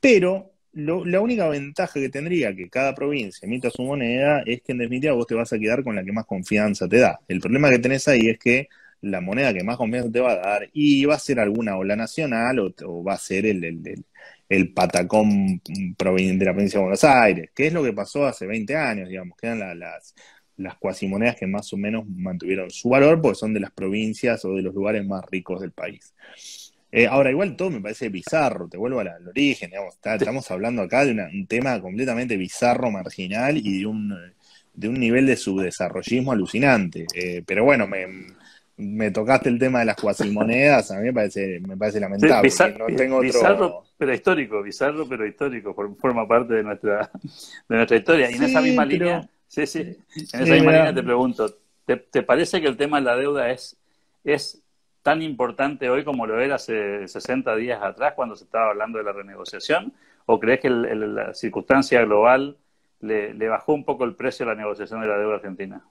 [0.00, 4.78] pero la única ventaja que tendría que cada provincia emita su moneda es que en
[4.78, 7.20] definitiva vos te vas a quedar con la que más confianza te da.
[7.28, 8.68] El problema que tenés ahí es que
[9.04, 11.96] la moneda que más confianza te va a dar y va a ser alguna ola
[11.96, 14.04] nacional o, va a ser el, el,
[14.48, 18.76] el, patacón de la provincia de Buenos Aires, que es lo que pasó hace 20
[18.76, 20.14] años, digamos, que eran las,
[20.56, 24.54] las cuasimonedas que más o menos mantuvieron su valor porque son de las provincias o
[24.54, 26.14] de los lugares más ricos del país.
[26.90, 31.04] Eh, ahora, igual todo me parece bizarro, te vuelvo al origen, digamos, estamos hablando acá
[31.04, 34.14] de un tema completamente bizarro, marginal y de un,
[34.74, 37.06] de un nivel de subdesarrollismo alucinante.
[37.14, 38.06] Eh, pero bueno, me,
[38.76, 42.42] me tocaste el tema de las cuasimonedas, a mí me parece, me parece lamentable.
[42.42, 47.10] bizarro, pero histórico, bizarro, pero histórico, forma parte de nuestra,
[47.68, 48.30] de nuestra historia.
[48.30, 51.56] Y en esa misma línea, sí, sí, en esa misma línea te pregunto,
[51.86, 53.76] ¿te, parece que el tema de la deuda es,
[54.24, 54.60] es
[55.02, 59.04] tan importante hoy como lo era hace 60 días atrás cuando se estaba hablando de
[59.04, 59.92] la renegociación?
[60.26, 62.56] ¿O crees que la circunstancia global
[63.00, 65.84] le, le bajó un poco el precio a la negociación de la deuda argentina?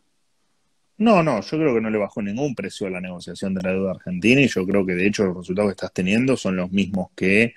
[0.97, 3.71] No, no, yo creo que no le bajó ningún precio a la negociación de la
[3.71, 6.71] deuda argentina y yo creo que de hecho los resultados que estás teniendo son los
[6.71, 7.55] mismos que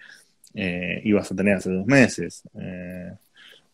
[0.55, 2.42] eh, ibas a tener hace dos meses.
[2.59, 3.12] Eh,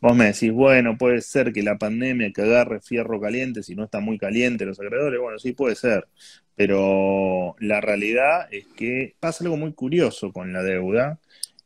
[0.01, 3.85] vos me decís, bueno, puede ser que la pandemia que agarre fierro caliente si no
[3.85, 6.09] está muy caliente los acreedores, bueno, sí puede ser,
[6.57, 11.21] pero la realidad es que pasa algo muy curioso con la deuda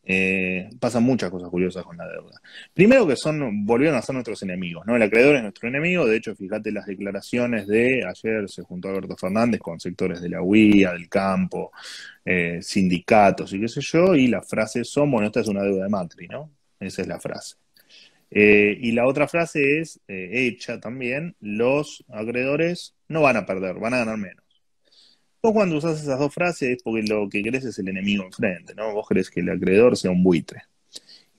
[0.09, 2.41] eh, pasan muchas cosas curiosas con la deuda.
[2.73, 4.95] Primero que son, volvieron a ser nuestros enemigos, ¿no?
[4.95, 9.17] El acreedor es nuestro enemigo, de hecho, fíjate las declaraciones de ayer se juntó Alberto
[9.17, 11.73] Fernández con sectores de la UIA, del campo,
[12.25, 15.91] eh, sindicatos y qué sé yo, y la frase somos, esta es una deuda de
[15.91, 16.53] Matri, ¿no?
[16.79, 17.57] Esa es la frase.
[18.31, 23.95] Eh, y la otra frase es hecha también, los acreedores no van a perder, van
[23.95, 24.46] a ganar menos.
[25.47, 28.75] Vos cuando usás esas dos frases es porque lo que querés es el enemigo enfrente,
[28.75, 28.93] ¿no?
[28.93, 30.63] Vos querés que el acreedor sea un buitre.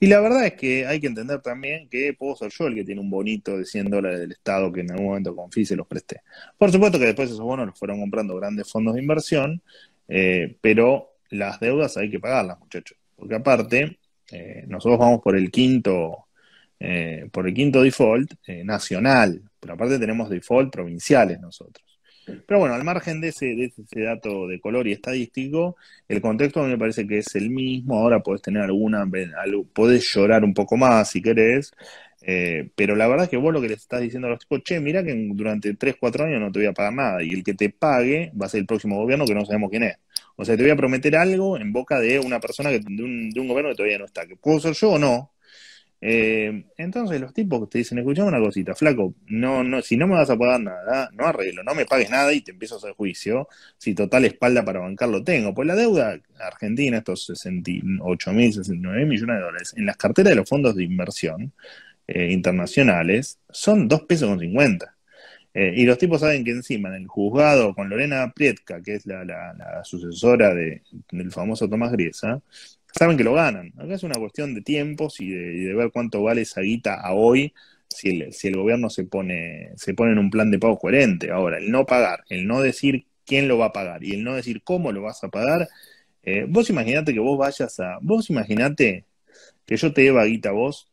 [0.00, 2.84] Y la verdad es que hay que entender también que puedo ser yo el que
[2.84, 5.76] tiene un bonito de 100 dólares del Estado que en algún momento confíe y se
[5.76, 6.22] los presté.
[6.56, 9.60] Por supuesto que después esos bonos los fueron comprando grandes fondos de inversión,
[10.08, 12.96] eh, pero las deudas hay que pagarlas, muchachos.
[13.14, 13.98] Porque aparte,
[14.32, 16.28] eh, nosotros vamos por el quinto,
[16.80, 18.32] eh, por el quinto default
[18.64, 21.87] nacional, pero aparte tenemos default provinciales nosotros.
[22.46, 25.76] Pero bueno, al margen de ese, de ese dato de color y estadístico,
[26.08, 27.98] el contexto a me parece que es el mismo.
[27.98, 29.06] Ahora podés tener alguna,
[29.72, 31.72] podés llorar un poco más si querés,
[32.22, 34.62] eh, pero la verdad es que vos lo que les estás diciendo a los tipos,
[34.62, 37.44] che, mira que durante 3, 4 años no te voy a pagar nada, y el
[37.44, 39.96] que te pague va a ser el próximo gobierno que no sabemos quién es.
[40.36, 43.30] O sea, te voy a prometer algo en boca de una persona, que, de, un,
[43.30, 45.32] de un gobierno que todavía no está, que puedo ser yo o no,
[46.00, 50.14] eh, entonces los tipos te dicen, escuchame una cosita, flaco, no, no, si no me
[50.14, 52.92] vas a pagar nada, no arreglo, no me pagues nada y te empiezo a hacer
[52.92, 55.54] juicio, si total espalda para bancarlo tengo.
[55.54, 60.36] Pues la deuda argentina, estos 68 mil, 69 millones de dólares, en las carteras de
[60.36, 61.52] los fondos de inversión
[62.06, 64.94] eh, internacionales, son 2 pesos con 50.
[65.54, 69.06] Eh, y los tipos saben que encima en el juzgado con Lorena Prietka, que es
[69.06, 72.40] la, sucesora de, del famoso Tomás Griesa,
[72.92, 73.72] saben que lo ganan.
[73.78, 77.54] Acá es una cuestión de tiempos y de, ver cuánto vale esa guita a hoy
[77.88, 81.30] si el, si el gobierno se pone, se pone en un plan de pago coherente.
[81.30, 84.34] Ahora, el no pagar, el no decir quién lo va a pagar y el no
[84.34, 85.68] decir cómo lo vas a pagar,
[86.22, 89.06] eh, vos imaginate que vos vayas a, vos imaginate
[89.66, 90.90] que yo te deba guita a vos,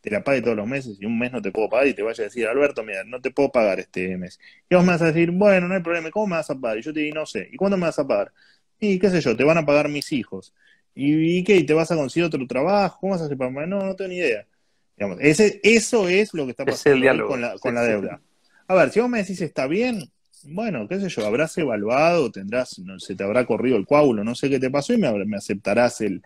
[0.00, 2.02] te la pague todos los meses y un mes no te puedo pagar y te
[2.02, 4.38] vaya a decir, Alberto, mira, no te puedo pagar este mes.
[4.68, 6.78] Y vos me vas a decir, bueno, no hay problema, ¿cómo me vas a pagar?
[6.78, 8.32] Y yo te digo, no sé, ¿y cuándo me vas a pagar?
[8.78, 10.54] Y qué sé yo, te van a pagar mis hijos.
[10.94, 11.56] ¿Y, qué?
[11.56, 12.98] ¿Y te vas a conseguir otro trabajo?
[13.00, 13.50] ¿Cómo vas a hacer para.?
[13.66, 14.46] No, no tengo ni idea.
[14.96, 18.20] Digamos, ese, eso es lo que está pasando con la, con la deuda.
[18.66, 20.10] A ver, si vos me decís está bien,
[20.44, 24.34] bueno, qué sé yo, habrás evaluado, tendrás, no, se te habrá corrido el coágulo, no
[24.34, 26.22] sé qué te pasó y me, me aceptarás el,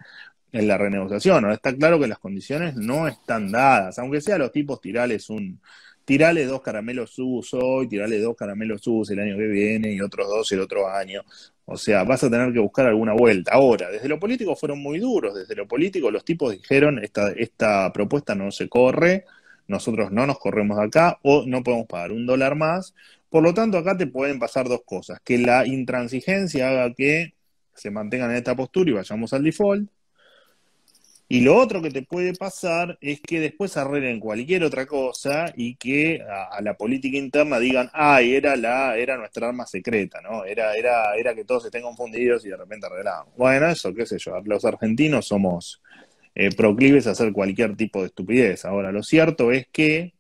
[0.53, 1.44] en la renegociación.
[1.44, 5.61] Ahora está claro que las condiciones no están dadas, aunque sea los tipos tirales un,
[6.05, 10.29] tirale dos caramelos sus hoy, tirale dos caramelos sus el año que viene y otros
[10.29, 11.22] dos el otro año.
[11.66, 13.53] O sea, vas a tener que buscar alguna vuelta.
[13.53, 17.92] Ahora, desde lo político fueron muy duros, desde lo político los tipos dijeron, esta, esta
[17.92, 19.24] propuesta no se corre,
[19.66, 22.94] nosotros no nos corremos acá o no podemos pagar un dólar más.
[23.31, 27.35] Por lo tanto, acá te pueden pasar dos cosas, que la intransigencia haga que
[27.74, 29.88] se mantengan en esta postura y vayamos al default,
[31.26, 35.76] y lo otro que te puede pasar es que después arreglen cualquier otra cosa y
[35.76, 40.44] que a, la política interna digan, ay, era la, era nuestra arma secreta, ¿no?
[40.44, 43.34] Era, era, era que todos estén confundidos y de repente arreglamos.
[43.37, 45.80] Bueno, eso, qué sé yo, los argentinos somos
[46.34, 48.66] eh, proclives a hacer cualquier tipo de estupidez.
[48.66, 50.12] Ahora, lo cierto es que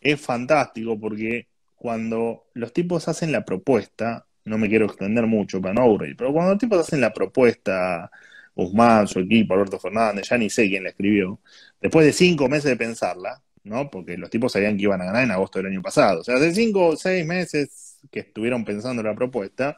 [0.00, 5.74] es fantástico porque cuando los tipos hacen la propuesta, no me quiero extender mucho para
[5.74, 8.10] no aburrir, pero cuando los tipos hacen la propuesta
[8.56, 11.38] Guzmán, su equipo, Alberto Fernández, ya ni sé quién la escribió,
[11.80, 13.90] después de cinco meses de pensarla, ¿no?
[13.90, 16.20] Porque los tipos sabían que iban a ganar en agosto del año pasado.
[16.20, 19.76] O sea, hace cinco o seis meses que estuvieron pensando la propuesta,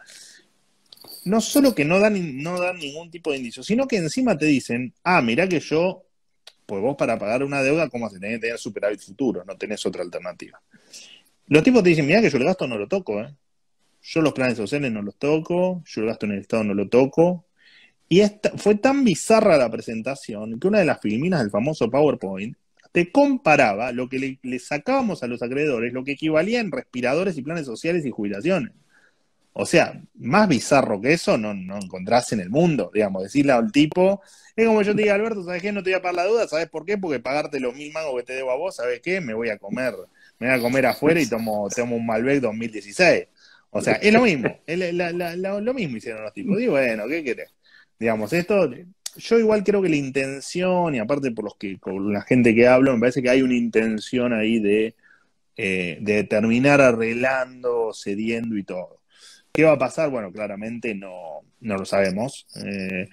[1.24, 4.46] no solo que no dan, no dan ningún tipo de indicio, sino que encima te
[4.46, 6.04] dicen, ah, mirá que yo,
[6.64, 9.44] pues vos para pagar una deuda, ¿cómo se tenés que tener superávit futuro?
[9.44, 10.62] No tenés otra alternativa.
[11.48, 13.34] Los tipos te dicen, mirá que yo el gasto no lo toco, ¿eh?
[14.02, 16.88] Yo los planes sociales no los toco, yo el gasto en el Estado no lo
[16.88, 17.47] toco,
[18.08, 22.56] y esta, fue tan bizarra la presentación que una de las filminas del famoso PowerPoint
[22.92, 27.42] te comparaba lo que le, sacábamos a los acreedores, lo que equivalía en respiradores y
[27.42, 28.72] planes sociales y jubilaciones.
[29.52, 33.72] O sea, más bizarro que eso no, no encontrás en el mundo, digamos, decirle al
[33.72, 34.22] tipo,
[34.54, 35.72] es como yo te diga, Alberto, ¿sabes qué?
[35.72, 36.96] No te voy a pagar la duda, ¿sabes por qué?
[36.96, 39.20] Porque pagarte los mil mangos que te debo a vos, ¿sabes qué?
[39.20, 39.94] Me voy a comer,
[40.38, 43.26] me voy a comer afuera y tomo, tomo un Malbec 2016.
[43.70, 46.56] O sea, es lo mismo, es lo mismo hicieron los tipos.
[46.56, 47.50] Digo, bueno, ¿qué querés?
[47.98, 48.70] Digamos, esto,
[49.16, 52.66] yo igual creo que la intención, y aparte por los que, con la gente que
[52.68, 54.94] hablo, me parece que hay una intención ahí de,
[55.56, 59.00] eh, de terminar arreglando, cediendo y todo.
[59.52, 60.10] ¿Qué va a pasar?
[60.10, 62.46] Bueno, claramente no, no lo sabemos.
[62.64, 63.08] Eh,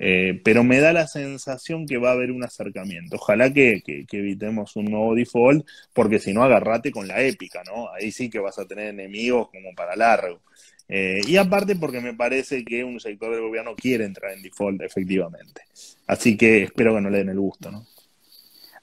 [0.00, 3.16] Eh, pero me da la sensación que va a haber un acercamiento.
[3.16, 3.82] Ojalá que,
[4.12, 7.88] evitemos un nuevo default, porque si no, agarrate con la épica, ¿no?
[7.92, 10.40] Ahí sí que vas a tener enemigos como para largo.
[10.88, 14.80] Eh, y aparte porque me parece que un sector del gobierno quiere entrar en default,
[14.82, 15.62] efectivamente.
[16.06, 17.84] Así que espero que no le den el gusto, ¿no?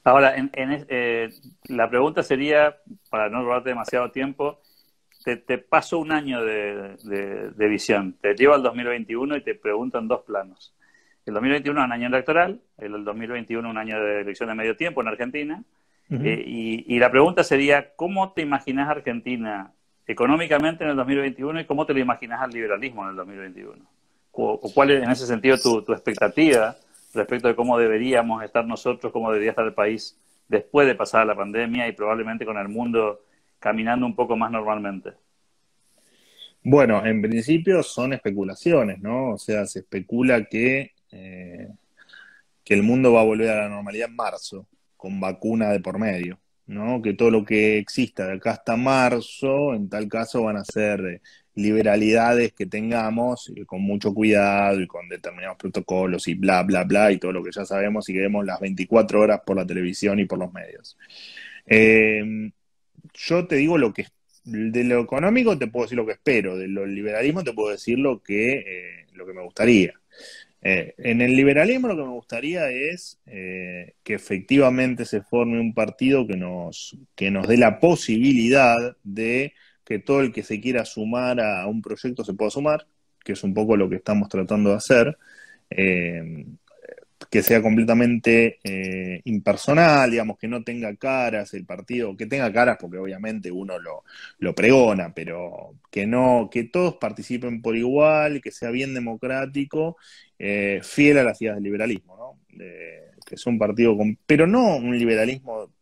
[0.04, 1.30] Ahora, en, eh,
[1.66, 2.76] la pregunta sería,
[3.10, 4.60] para no robarte demasiado tiempo,
[5.34, 10.22] te, paso un año de, visión, te llevo al 2021 y te pregunto en dos
[10.22, 10.72] planos.
[11.24, 15.00] El 2021 es un año electoral, el 2021 un año de elección de medio tiempo
[15.00, 15.64] en Argentina.
[16.08, 16.44] Eh,
[16.86, 19.72] y, la pregunta sería, ¿cómo te imaginas Argentina
[20.06, 23.84] económicamente en el 2021 y cómo te lo imaginas al liberalismo en el 2021?
[24.32, 26.76] ¿O, cuál es en ese sentido tu, expectativa
[27.14, 31.34] respecto de cómo deberíamos estar nosotros, cómo debería estar el país después de pasar la
[31.34, 33.20] pandemia y probablemente con el mundo
[33.58, 35.12] caminando un poco más normalmente?
[36.62, 39.30] Bueno, en principio son especulaciones, ¿no?
[39.30, 41.68] O sea, se especula que eh,
[42.66, 46.00] que el mundo va a volver a la normalidad en marzo, con vacuna de por
[46.00, 46.36] medio,
[46.66, 47.00] ¿no?
[47.02, 51.00] Que todo lo que exista de acá hasta marzo, en tal caso van a ser
[51.00, 51.20] eh,
[51.54, 57.12] liberalidades que tengamos eh, con mucho cuidado y con determinados protocolos y bla, bla, bla,
[57.12, 60.18] y todo lo que ya sabemos y que vemos las 24 horas por la televisión
[60.18, 60.96] y por los medios.
[63.14, 64.06] yo te digo lo que
[64.44, 67.98] de lo económico te puedo decir lo que espero, de lo liberalismo te puedo decir
[67.98, 69.94] lo que, lo que me gustaría.
[70.68, 75.72] Eh, en el liberalismo lo que me gustaría es eh, que efectivamente se forme un
[75.72, 79.52] partido que nos, que nos dé la posibilidad de
[79.84, 82.84] que todo el que se quiera sumar a un proyecto se pueda sumar,
[83.24, 85.16] que es un poco lo que estamos tratando de hacer.
[85.70, 86.46] Eh,
[87.30, 92.76] que sea completamente eh, impersonal, digamos, que no tenga caras el partido, que tenga caras
[92.80, 98.70] porque obviamente uno lo, pregona, pero que no, que todos participen por igual, que sea
[98.70, 99.96] bien democrático,
[100.38, 102.38] eh, fiel a las ideas del liberalismo, ¿no?
[103.26, 105.72] que es un partido con, pero no un liberalismo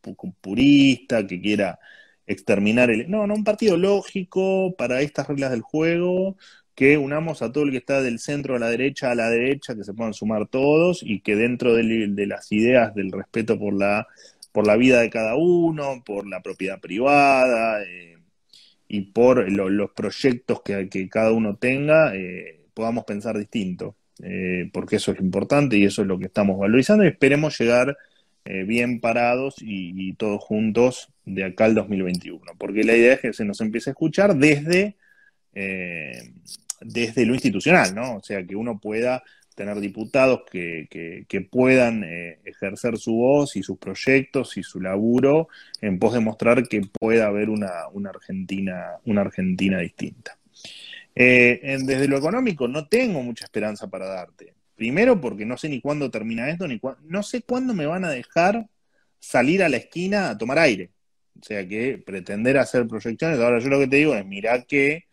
[0.40, 1.78] purista que quiera
[2.26, 6.36] exterminar el, no, no, un partido lógico para estas reglas del juego,
[6.75, 9.75] que unamos a todo el que está del centro a la derecha a la derecha,
[9.75, 11.85] que se puedan sumar todos y que dentro de,
[12.27, 14.09] las ideas del respeto por la,
[14.53, 18.18] por la vida de cada uno, por la propiedad privada eh,
[18.89, 24.97] y por los proyectos que, que, cada uno tenga, eh, podamos pensar distinto, eh, porque
[24.97, 27.97] eso es importante y eso es lo que estamos valorizando y esperemos llegar
[28.66, 33.33] bien parados y, y todos juntos de acá al 2021, porque la idea es que
[33.33, 34.97] se nos empiece a escuchar desde
[36.85, 38.16] desde lo institucional, ¿no?
[38.16, 39.22] O sea, que uno pueda
[39.55, 40.89] tener diputados que,
[41.28, 45.49] que, puedan eh, ejercer su voz y sus proyectos y su laburo
[45.80, 47.70] en pos de mostrar que pueda haber una,
[48.09, 50.37] Argentina, una Argentina distinta.
[51.14, 54.55] Eh, desde lo económico no tengo mucha esperanza para darte.
[54.74, 58.11] Primero porque no sé ni cuándo termina esto, ni no sé cuándo me van a
[58.11, 58.66] dejar
[59.20, 60.91] salir a la esquina a tomar aire.
[61.41, 65.05] O sea que pretender hacer proyecciones, ahora yo lo que te digo es, mira que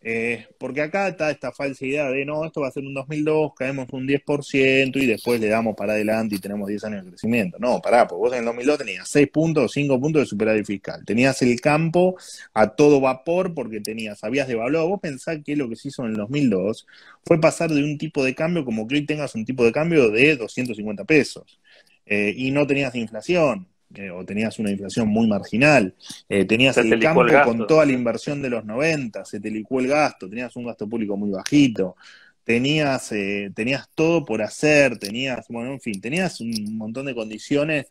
[0.00, 3.52] eh, porque acá está esta falsa idea de no, esto va a ser un 2002,
[3.56, 7.58] caemos un 10% y después le damos para adelante y tenemos 10 años de crecimiento.
[7.58, 10.66] No, pará, porque vos en el 2002 tenías 6 puntos o 5 puntos de superávit
[10.66, 11.04] fiscal.
[11.04, 12.16] Tenías el campo
[12.54, 14.88] a todo vapor porque tenías, habías devaluado.
[14.88, 16.86] Vos pensás que lo que se hizo en el 2002
[17.24, 20.10] fue pasar de un tipo de cambio como que hoy tengas un tipo de cambio
[20.10, 21.58] de 250 pesos
[22.06, 23.66] eh, y no tenías inflación.
[23.94, 25.94] Eh, o tenías una inflación muy marginal,
[26.28, 29.88] eh, tenías el campo con toda la inversión de los 90, se te licuó el
[29.88, 31.96] gasto, tenías un gasto público muy bajito,
[32.44, 37.86] tenías, eh, tenías todo por hacer, tenías, bueno, en fin, tenías un montón de condiciones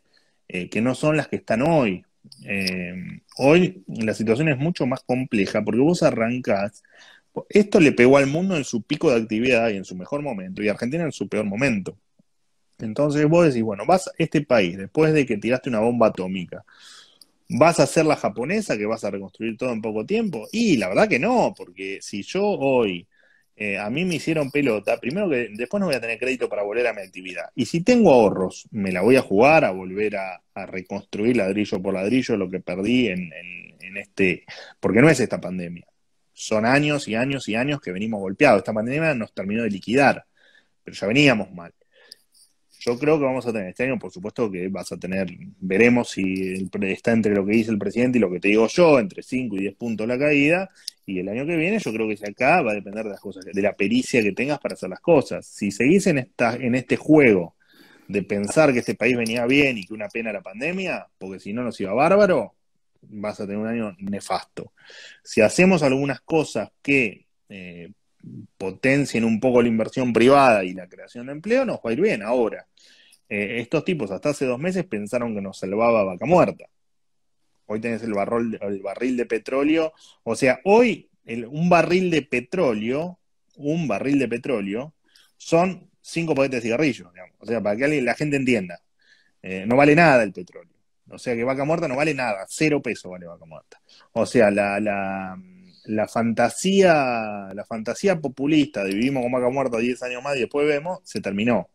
[0.48, 2.02] que no son las que están hoy.
[3.36, 6.82] hoy la situación es mucho más compleja porque vos arrancás,
[7.50, 10.62] esto le pegó al mundo en su pico de actividad y en su mejor momento,
[10.62, 11.98] y Argentina en su peor momento.
[12.78, 16.64] Entonces vos decís, bueno, vas a este país, después de que tiraste una bomba atómica,
[17.48, 20.48] ¿vas a ser la japonesa que vas a reconstruir todo en poco tiempo?
[20.52, 23.06] Y la verdad que no, porque si yo hoy
[23.60, 26.62] eh, a mí me hicieron pelota, primero que después no voy a tener crédito para
[26.62, 27.50] volver a mi actividad.
[27.56, 31.94] Y si tengo ahorros, me la voy a jugar a volver a, reconstruir ladrillo por
[31.94, 33.32] ladrillo lo que perdí en,
[33.80, 34.44] en, este,
[34.80, 35.86] porque no es esta pandemia.
[36.32, 38.58] Son años y años y años que venimos golpeados.
[38.58, 40.24] Esta pandemia nos terminó de liquidar,
[40.84, 41.72] pero ya veníamos mal.
[42.80, 45.28] Yo creo que vamos a tener este año, por supuesto que vas a tener,
[45.60, 48.98] veremos si está entre lo que dice el presidente y lo que te digo yo,
[49.00, 50.68] entre 5 y 10 puntos la caída,
[51.04, 53.20] y el año que viene yo creo que si acá va a depender de las
[53.20, 55.46] cosas, de la pericia que tengas para hacer las cosas.
[55.46, 57.56] Si seguís en, esta, en este juego
[58.08, 61.52] de pensar que este país venía bien y que una pena la pandemia, porque si
[61.52, 62.54] no nos iba bárbaro,
[63.02, 64.72] vas a tener un año nefasto.
[65.22, 67.90] Si hacemos algunas cosas que eh,
[68.56, 72.00] potencien un poco la inversión privada y la creación de empleo, nos va a ir
[72.00, 72.22] bien.
[72.22, 72.66] Ahora,
[73.28, 76.66] eh, estos tipos hasta hace dos meses pensaron que nos salvaba vaca muerta.
[77.66, 79.92] Hoy tenés el, barril de petróleo.
[80.22, 81.08] O sea, hoy
[81.50, 83.18] un barril de petróleo,
[83.56, 84.94] un barril de petróleo,
[85.36, 87.36] son cinco paquetes de cigarrillos, digamos.
[87.38, 88.80] O sea, para que la gente entienda.
[89.42, 90.72] Eh, no vale nada el petróleo.
[91.10, 93.80] O sea que vaca muerta no vale nada, cero peso vale vaca muerta.
[94.12, 95.36] O sea, la,
[95.88, 100.66] la fantasía, la fantasía populista de vivimos con vaca muerta 10 años más y después
[100.66, 101.70] vemos, se terminó.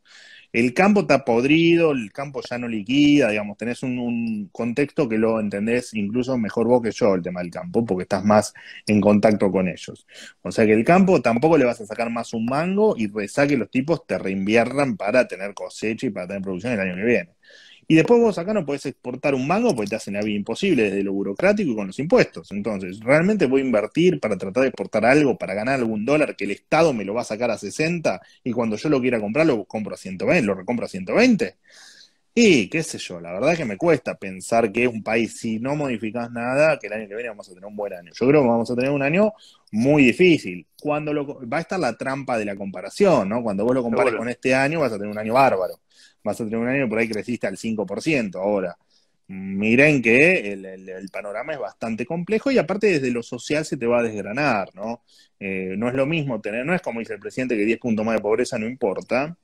[0.54, 5.40] El campo está podrido, el campo ya no liquida, digamos, tenés un, contexto que lo
[5.40, 8.54] entendés incluso mejor vos que yo, el tema del campo, porque estás más
[8.86, 10.06] en contacto con ellos.
[10.44, 13.48] O sea que el campo tampoco le vas a sacar más un mango y rezá
[13.48, 17.04] que los tipos te reinviernan para tener cosecha y para tener producción el año que
[17.04, 17.30] viene.
[17.88, 20.84] Y después vos acá no podés exportar un mango porque te hacen la vida imposible
[20.84, 22.52] desde lo burocrático y con los impuestos.
[22.52, 26.46] Entonces, realmente voy a invertir para tratar de exportar algo, para ganar algún dólar que
[26.46, 29.46] el Estado me lo va a sacar a 60 y cuando yo lo quiera comprar
[29.46, 31.58] lo compro a 120, lo recompro a 120.
[32.36, 35.38] Y qué sé yo, la verdad es que me cuesta pensar que es un país,
[35.40, 38.12] si no modificás nada, que el año que viene vamos a tener un buen año.
[38.12, 39.34] Yo creo que vamos a tener un año
[39.72, 40.66] muy difícil.
[40.82, 43.44] Cuando lo, va a estar la trampa de la comparación, ¿no?
[43.44, 45.80] Cuando vos lo compares con este año, vas a tener un año bárbaro
[46.24, 48.36] vas a tener un año por ahí creciste al 5%.
[48.38, 48.78] Ahora,
[49.28, 54.00] miren que el, panorama es bastante complejo y aparte desde lo social se te va
[54.00, 55.04] a desgranar, ¿no?
[55.40, 58.06] Eh, no es lo mismo tener, no es como dice el presidente que 10 puntos
[58.06, 59.38] más de pobreza no importa,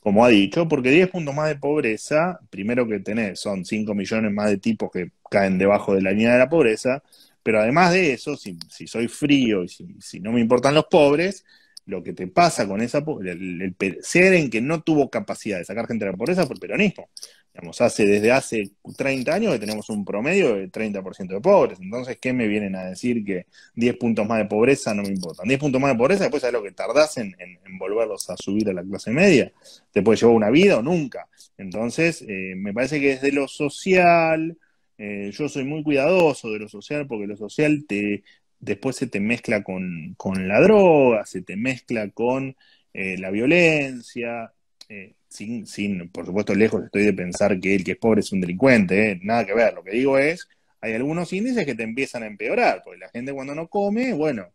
[0.00, 4.32] como ha dicho, porque 10 puntos más de pobreza, primero que tenés, son 5 millones
[4.32, 7.02] más de tipos que caen debajo de la línea de la pobreza,
[7.42, 11.44] pero además de eso, si, soy frío y si no me importan los pobres,
[11.86, 15.64] lo que te pasa con esa el, el, ser en que no tuvo capacidad de
[15.64, 17.08] sacar gente de la pobreza fue el peronismo.
[17.54, 21.78] Digamos, hace, desde hace 30 años que tenemos un promedio de 30% de pobres.
[21.80, 25.48] Entonces, ¿qué me vienen a decir que 10 puntos más de pobreza no me importan?
[25.48, 27.34] 10 puntos más de pobreza, después es lo que tardás en,
[27.78, 29.52] volverlos a subir a la clase media.
[29.92, 31.28] Te puede llevar una vida o nunca.
[31.56, 34.58] Entonces, eh, me parece que desde lo social,
[34.98, 38.22] eh, yo soy muy cuidadoso de lo social porque lo social te,
[38.66, 40.16] después se te mezcla con,
[40.48, 42.56] la droga, se te mezcla con
[42.92, 44.52] eh, la violencia,
[44.88, 48.32] eh, sin, sin, por supuesto, lejos estoy de pensar que el que es pobre es
[48.32, 50.48] un delincuente, eh, nada que ver, lo que digo es,
[50.80, 54.48] hay algunos índices que te empiezan a empeorar, porque la gente cuando no come, bueno,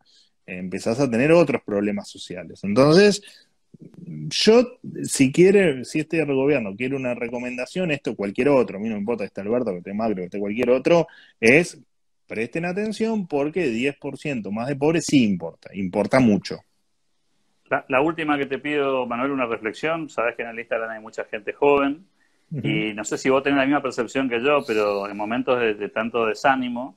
[0.45, 2.63] empezás a tener otros problemas sociales.
[2.63, 3.21] Entonces,
[4.29, 8.95] yo, si quiere, si este gobierno quiere una recomendación, esto cualquier otro, a mí no
[8.95, 11.07] me importa que esté Alberto, que esté Macro, que esté cualquier otro,
[11.39, 11.79] es
[12.31, 16.59] presten atención porque 10% más de pobres sí importa, importa mucho.
[17.89, 20.07] La, última que te pido, Manuel, una reflexión.
[20.07, 22.05] Sabes que en el Instagram hay mucha gente joven
[22.49, 25.89] y no sé si vos tenés la misma percepción que yo, pero en momentos de,
[25.89, 26.95] tanto desánimo,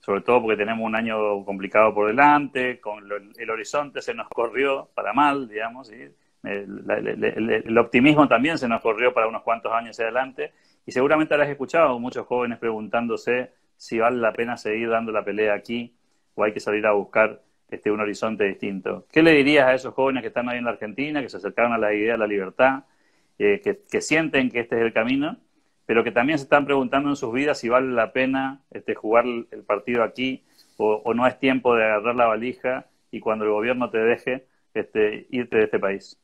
[0.00, 3.04] sobre todo porque tenemos un año complicado por delante, con
[3.38, 6.08] el horizonte se nos corrió para mal, digamos, y
[6.42, 10.52] el, optimismo también se nos corrió para unos cuantos años adelante,
[10.84, 15.54] y seguramente habrás escuchado muchos jóvenes preguntándose si vale la pena seguir dando la pelea
[15.54, 15.92] aquí
[16.36, 19.08] o hay que salir a buscar este, un horizonte distinto.
[19.10, 21.72] ¿Qué le dirías a esos jóvenes que están ahí en la Argentina, que se acercaron
[21.72, 22.84] a la idea de la libertad,
[23.40, 25.36] eh, que, sienten que este es el camino,
[25.84, 29.24] pero que también se están preguntando en sus vidas si vale la pena este, jugar
[29.26, 30.44] el partido aquí
[30.76, 35.26] o, no es tiempo de agarrar la valija y cuando el gobierno te deje este,
[35.30, 36.20] irte de este país?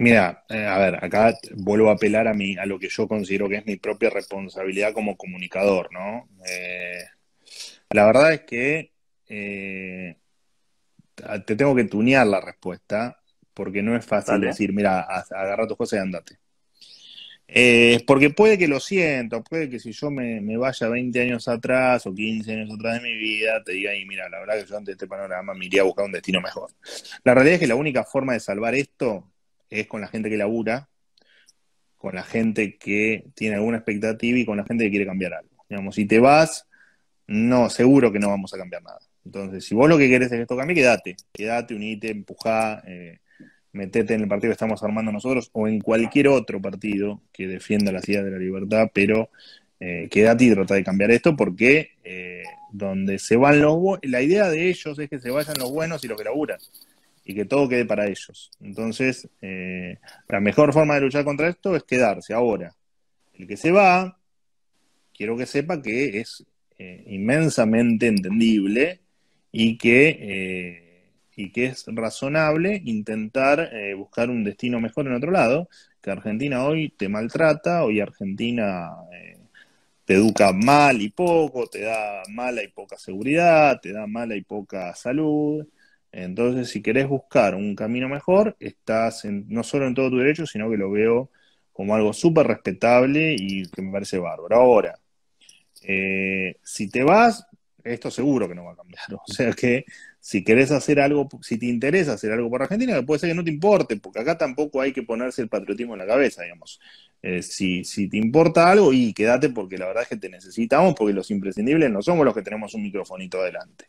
[0.00, 3.48] Mira, eh, a ver, acá vuelvo a apelar a, mi, a lo que yo considero
[3.48, 6.28] que es mi propia responsabilidad como comunicador, ¿no?
[6.48, 7.02] Eh,
[7.90, 8.92] la verdad es que
[9.26, 10.16] eh,
[11.44, 13.20] te tengo que tunear la respuesta
[13.52, 16.38] porque no es fácil decir, mira, agarra tus cosas y andate.
[18.06, 22.06] porque puede que lo siento, puede que si yo me, me, vaya 20 años atrás
[22.06, 24.76] o 15 años atrás de mi vida, te diga, y mira, la verdad que yo
[24.76, 26.70] ante este panorama me iría a buscar un destino mejor.
[27.24, 29.28] La realidad es que la única forma de salvar esto
[29.70, 30.88] es con la gente que labura,
[31.96, 35.64] con la gente que tiene alguna expectativa y con la gente que quiere cambiar algo.
[35.68, 36.66] Digamos, si te vas,
[37.26, 39.00] no, seguro que no vamos a cambiar nada.
[39.24, 43.18] Entonces, si vos lo que querés es que esto cambie, quédate, quédate, unite, empujá, eh,
[43.72, 47.92] metete en el partido que estamos armando nosotros o en cualquier otro partido que defienda
[47.92, 49.30] las ideas de la libertad, pero
[49.80, 52.42] eh, quédate y trata de cambiar esto porque eh,
[52.72, 56.08] donde se van los la idea de ellos es que se vayan los buenos y
[56.08, 56.58] los que laburan
[57.28, 58.50] y que todo quede para ellos.
[58.58, 59.98] Entonces, eh,
[60.28, 62.32] la mejor forma de luchar contra esto es quedarse.
[62.32, 62.74] Ahora,
[63.34, 64.18] el que se va,
[65.14, 66.46] quiero que sepa que es
[66.78, 69.00] eh, inmensamente entendible
[69.52, 75.68] y que, eh, y que es razonable intentar buscar un destino mejor en otro lado,
[76.00, 78.88] que Argentina hoy te maltrata, hoy Argentina
[80.06, 84.40] te educa mal y poco, te da mala y poca seguridad, te da mala y
[84.40, 85.66] poca salud,
[86.24, 90.68] Entonces, si querés buscar un camino mejor, estás no solo en todo tu derecho, sino
[90.68, 91.30] que lo veo
[91.72, 94.56] como algo súper respetable y que me parece bárbaro.
[94.56, 94.98] Ahora,
[95.82, 97.46] eh, si te vas,
[97.84, 99.04] esto seguro que no va a cambiar.
[99.28, 99.84] O sea que
[100.20, 103.44] si querés hacer algo, si te interesa hacer algo por Argentina, puede ser que no
[103.44, 106.80] te importe, porque acá tampoco hay que ponerse el patriotismo en la cabeza, digamos.
[107.22, 110.94] Eh, si, si te importa algo, y quédate porque la verdad es que te necesitamos,
[110.96, 113.86] porque los imprescindibles no somos los que tenemos un microfonito adelante.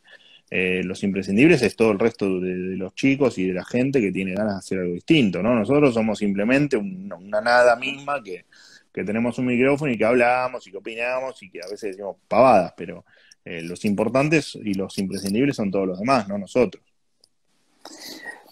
[0.52, 4.12] Eh, los imprescindibles es todo el resto de, los chicos y de la gente que
[4.12, 5.54] tiene ganas de hacer algo distinto, ¿no?
[5.54, 8.45] Nosotros somos simplemente una nada misma que,
[8.91, 12.18] que tenemos un micrófono y que hablamos y que opinamos y que a veces decimos
[12.28, 13.06] pavadas, pero
[13.45, 16.84] eh, los importantes y los imprescindibles son todos los demás, no nosotros.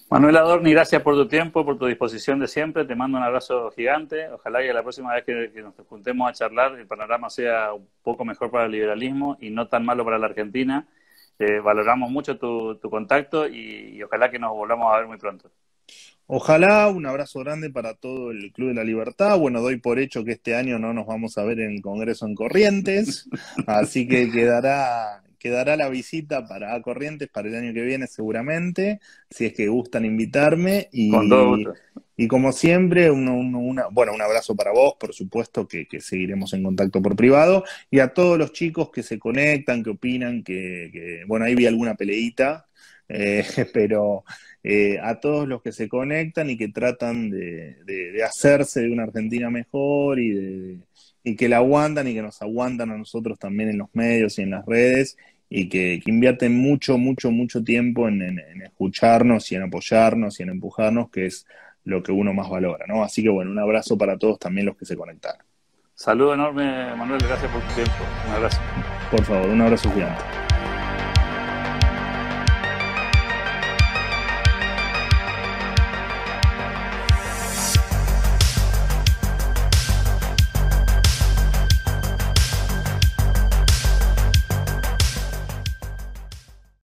[0.09, 2.85] Manuel Adorni, gracias por tu tiempo, por tu disposición de siempre.
[2.85, 4.29] Te mando un abrazo gigante.
[4.29, 8.23] Ojalá que la próxima vez que, nos juntemos a charlar el panorama sea un poco
[8.23, 10.87] mejor para el liberalismo y no tan malo para la Argentina.
[11.39, 15.51] Eh, valoramos mucho tu, contacto y ojalá que nos volvamos a ver muy pronto.
[16.29, 19.39] Ojalá, un abrazo grande para todo el Club de la Libertad.
[19.39, 22.25] Bueno, doy por hecho que este año no nos vamos a ver en el Congreso
[22.25, 23.29] en Corrientes,
[23.65, 29.45] así que quedará, quedará la visita para Corrientes para el año que viene seguramente, si
[29.45, 30.89] es que gustan invitarme.
[30.91, 31.11] Y,
[32.19, 36.99] y como siempre, una, bueno, un abrazo para vos, por supuesto que, seguiremos en contacto
[36.99, 41.53] por privado, y a todos los chicos que se conectan, que opinan, que, bueno, ahí
[41.53, 42.67] vi alguna peleita,
[43.07, 44.23] eh, pero
[44.63, 49.51] eh, a todos los que se conectan y que tratan de, hacerse de una Argentina
[49.51, 50.77] mejor y, de,
[51.27, 54.43] y que la aguantan y que nos aguantan a nosotros también en los medios y
[54.43, 55.17] en las redes
[55.49, 61.09] y que, invierten mucho, mucho, mucho tiempo en, escucharnos y en apoyarnos y en empujarnos,
[61.09, 61.45] que es
[61.83, 63.03] lo que uno más valora, ¿no?
[63.03, 65.45] Así que bueno, un abrazo para todos también los que se conectaron.
[65.93, 67.93] Saludo enorme, Manuel, gracias por tu tiempo.
[68.27, 68.61] Un abrazo.
[69.11, 70.46] Por favor, un abrazo gigante.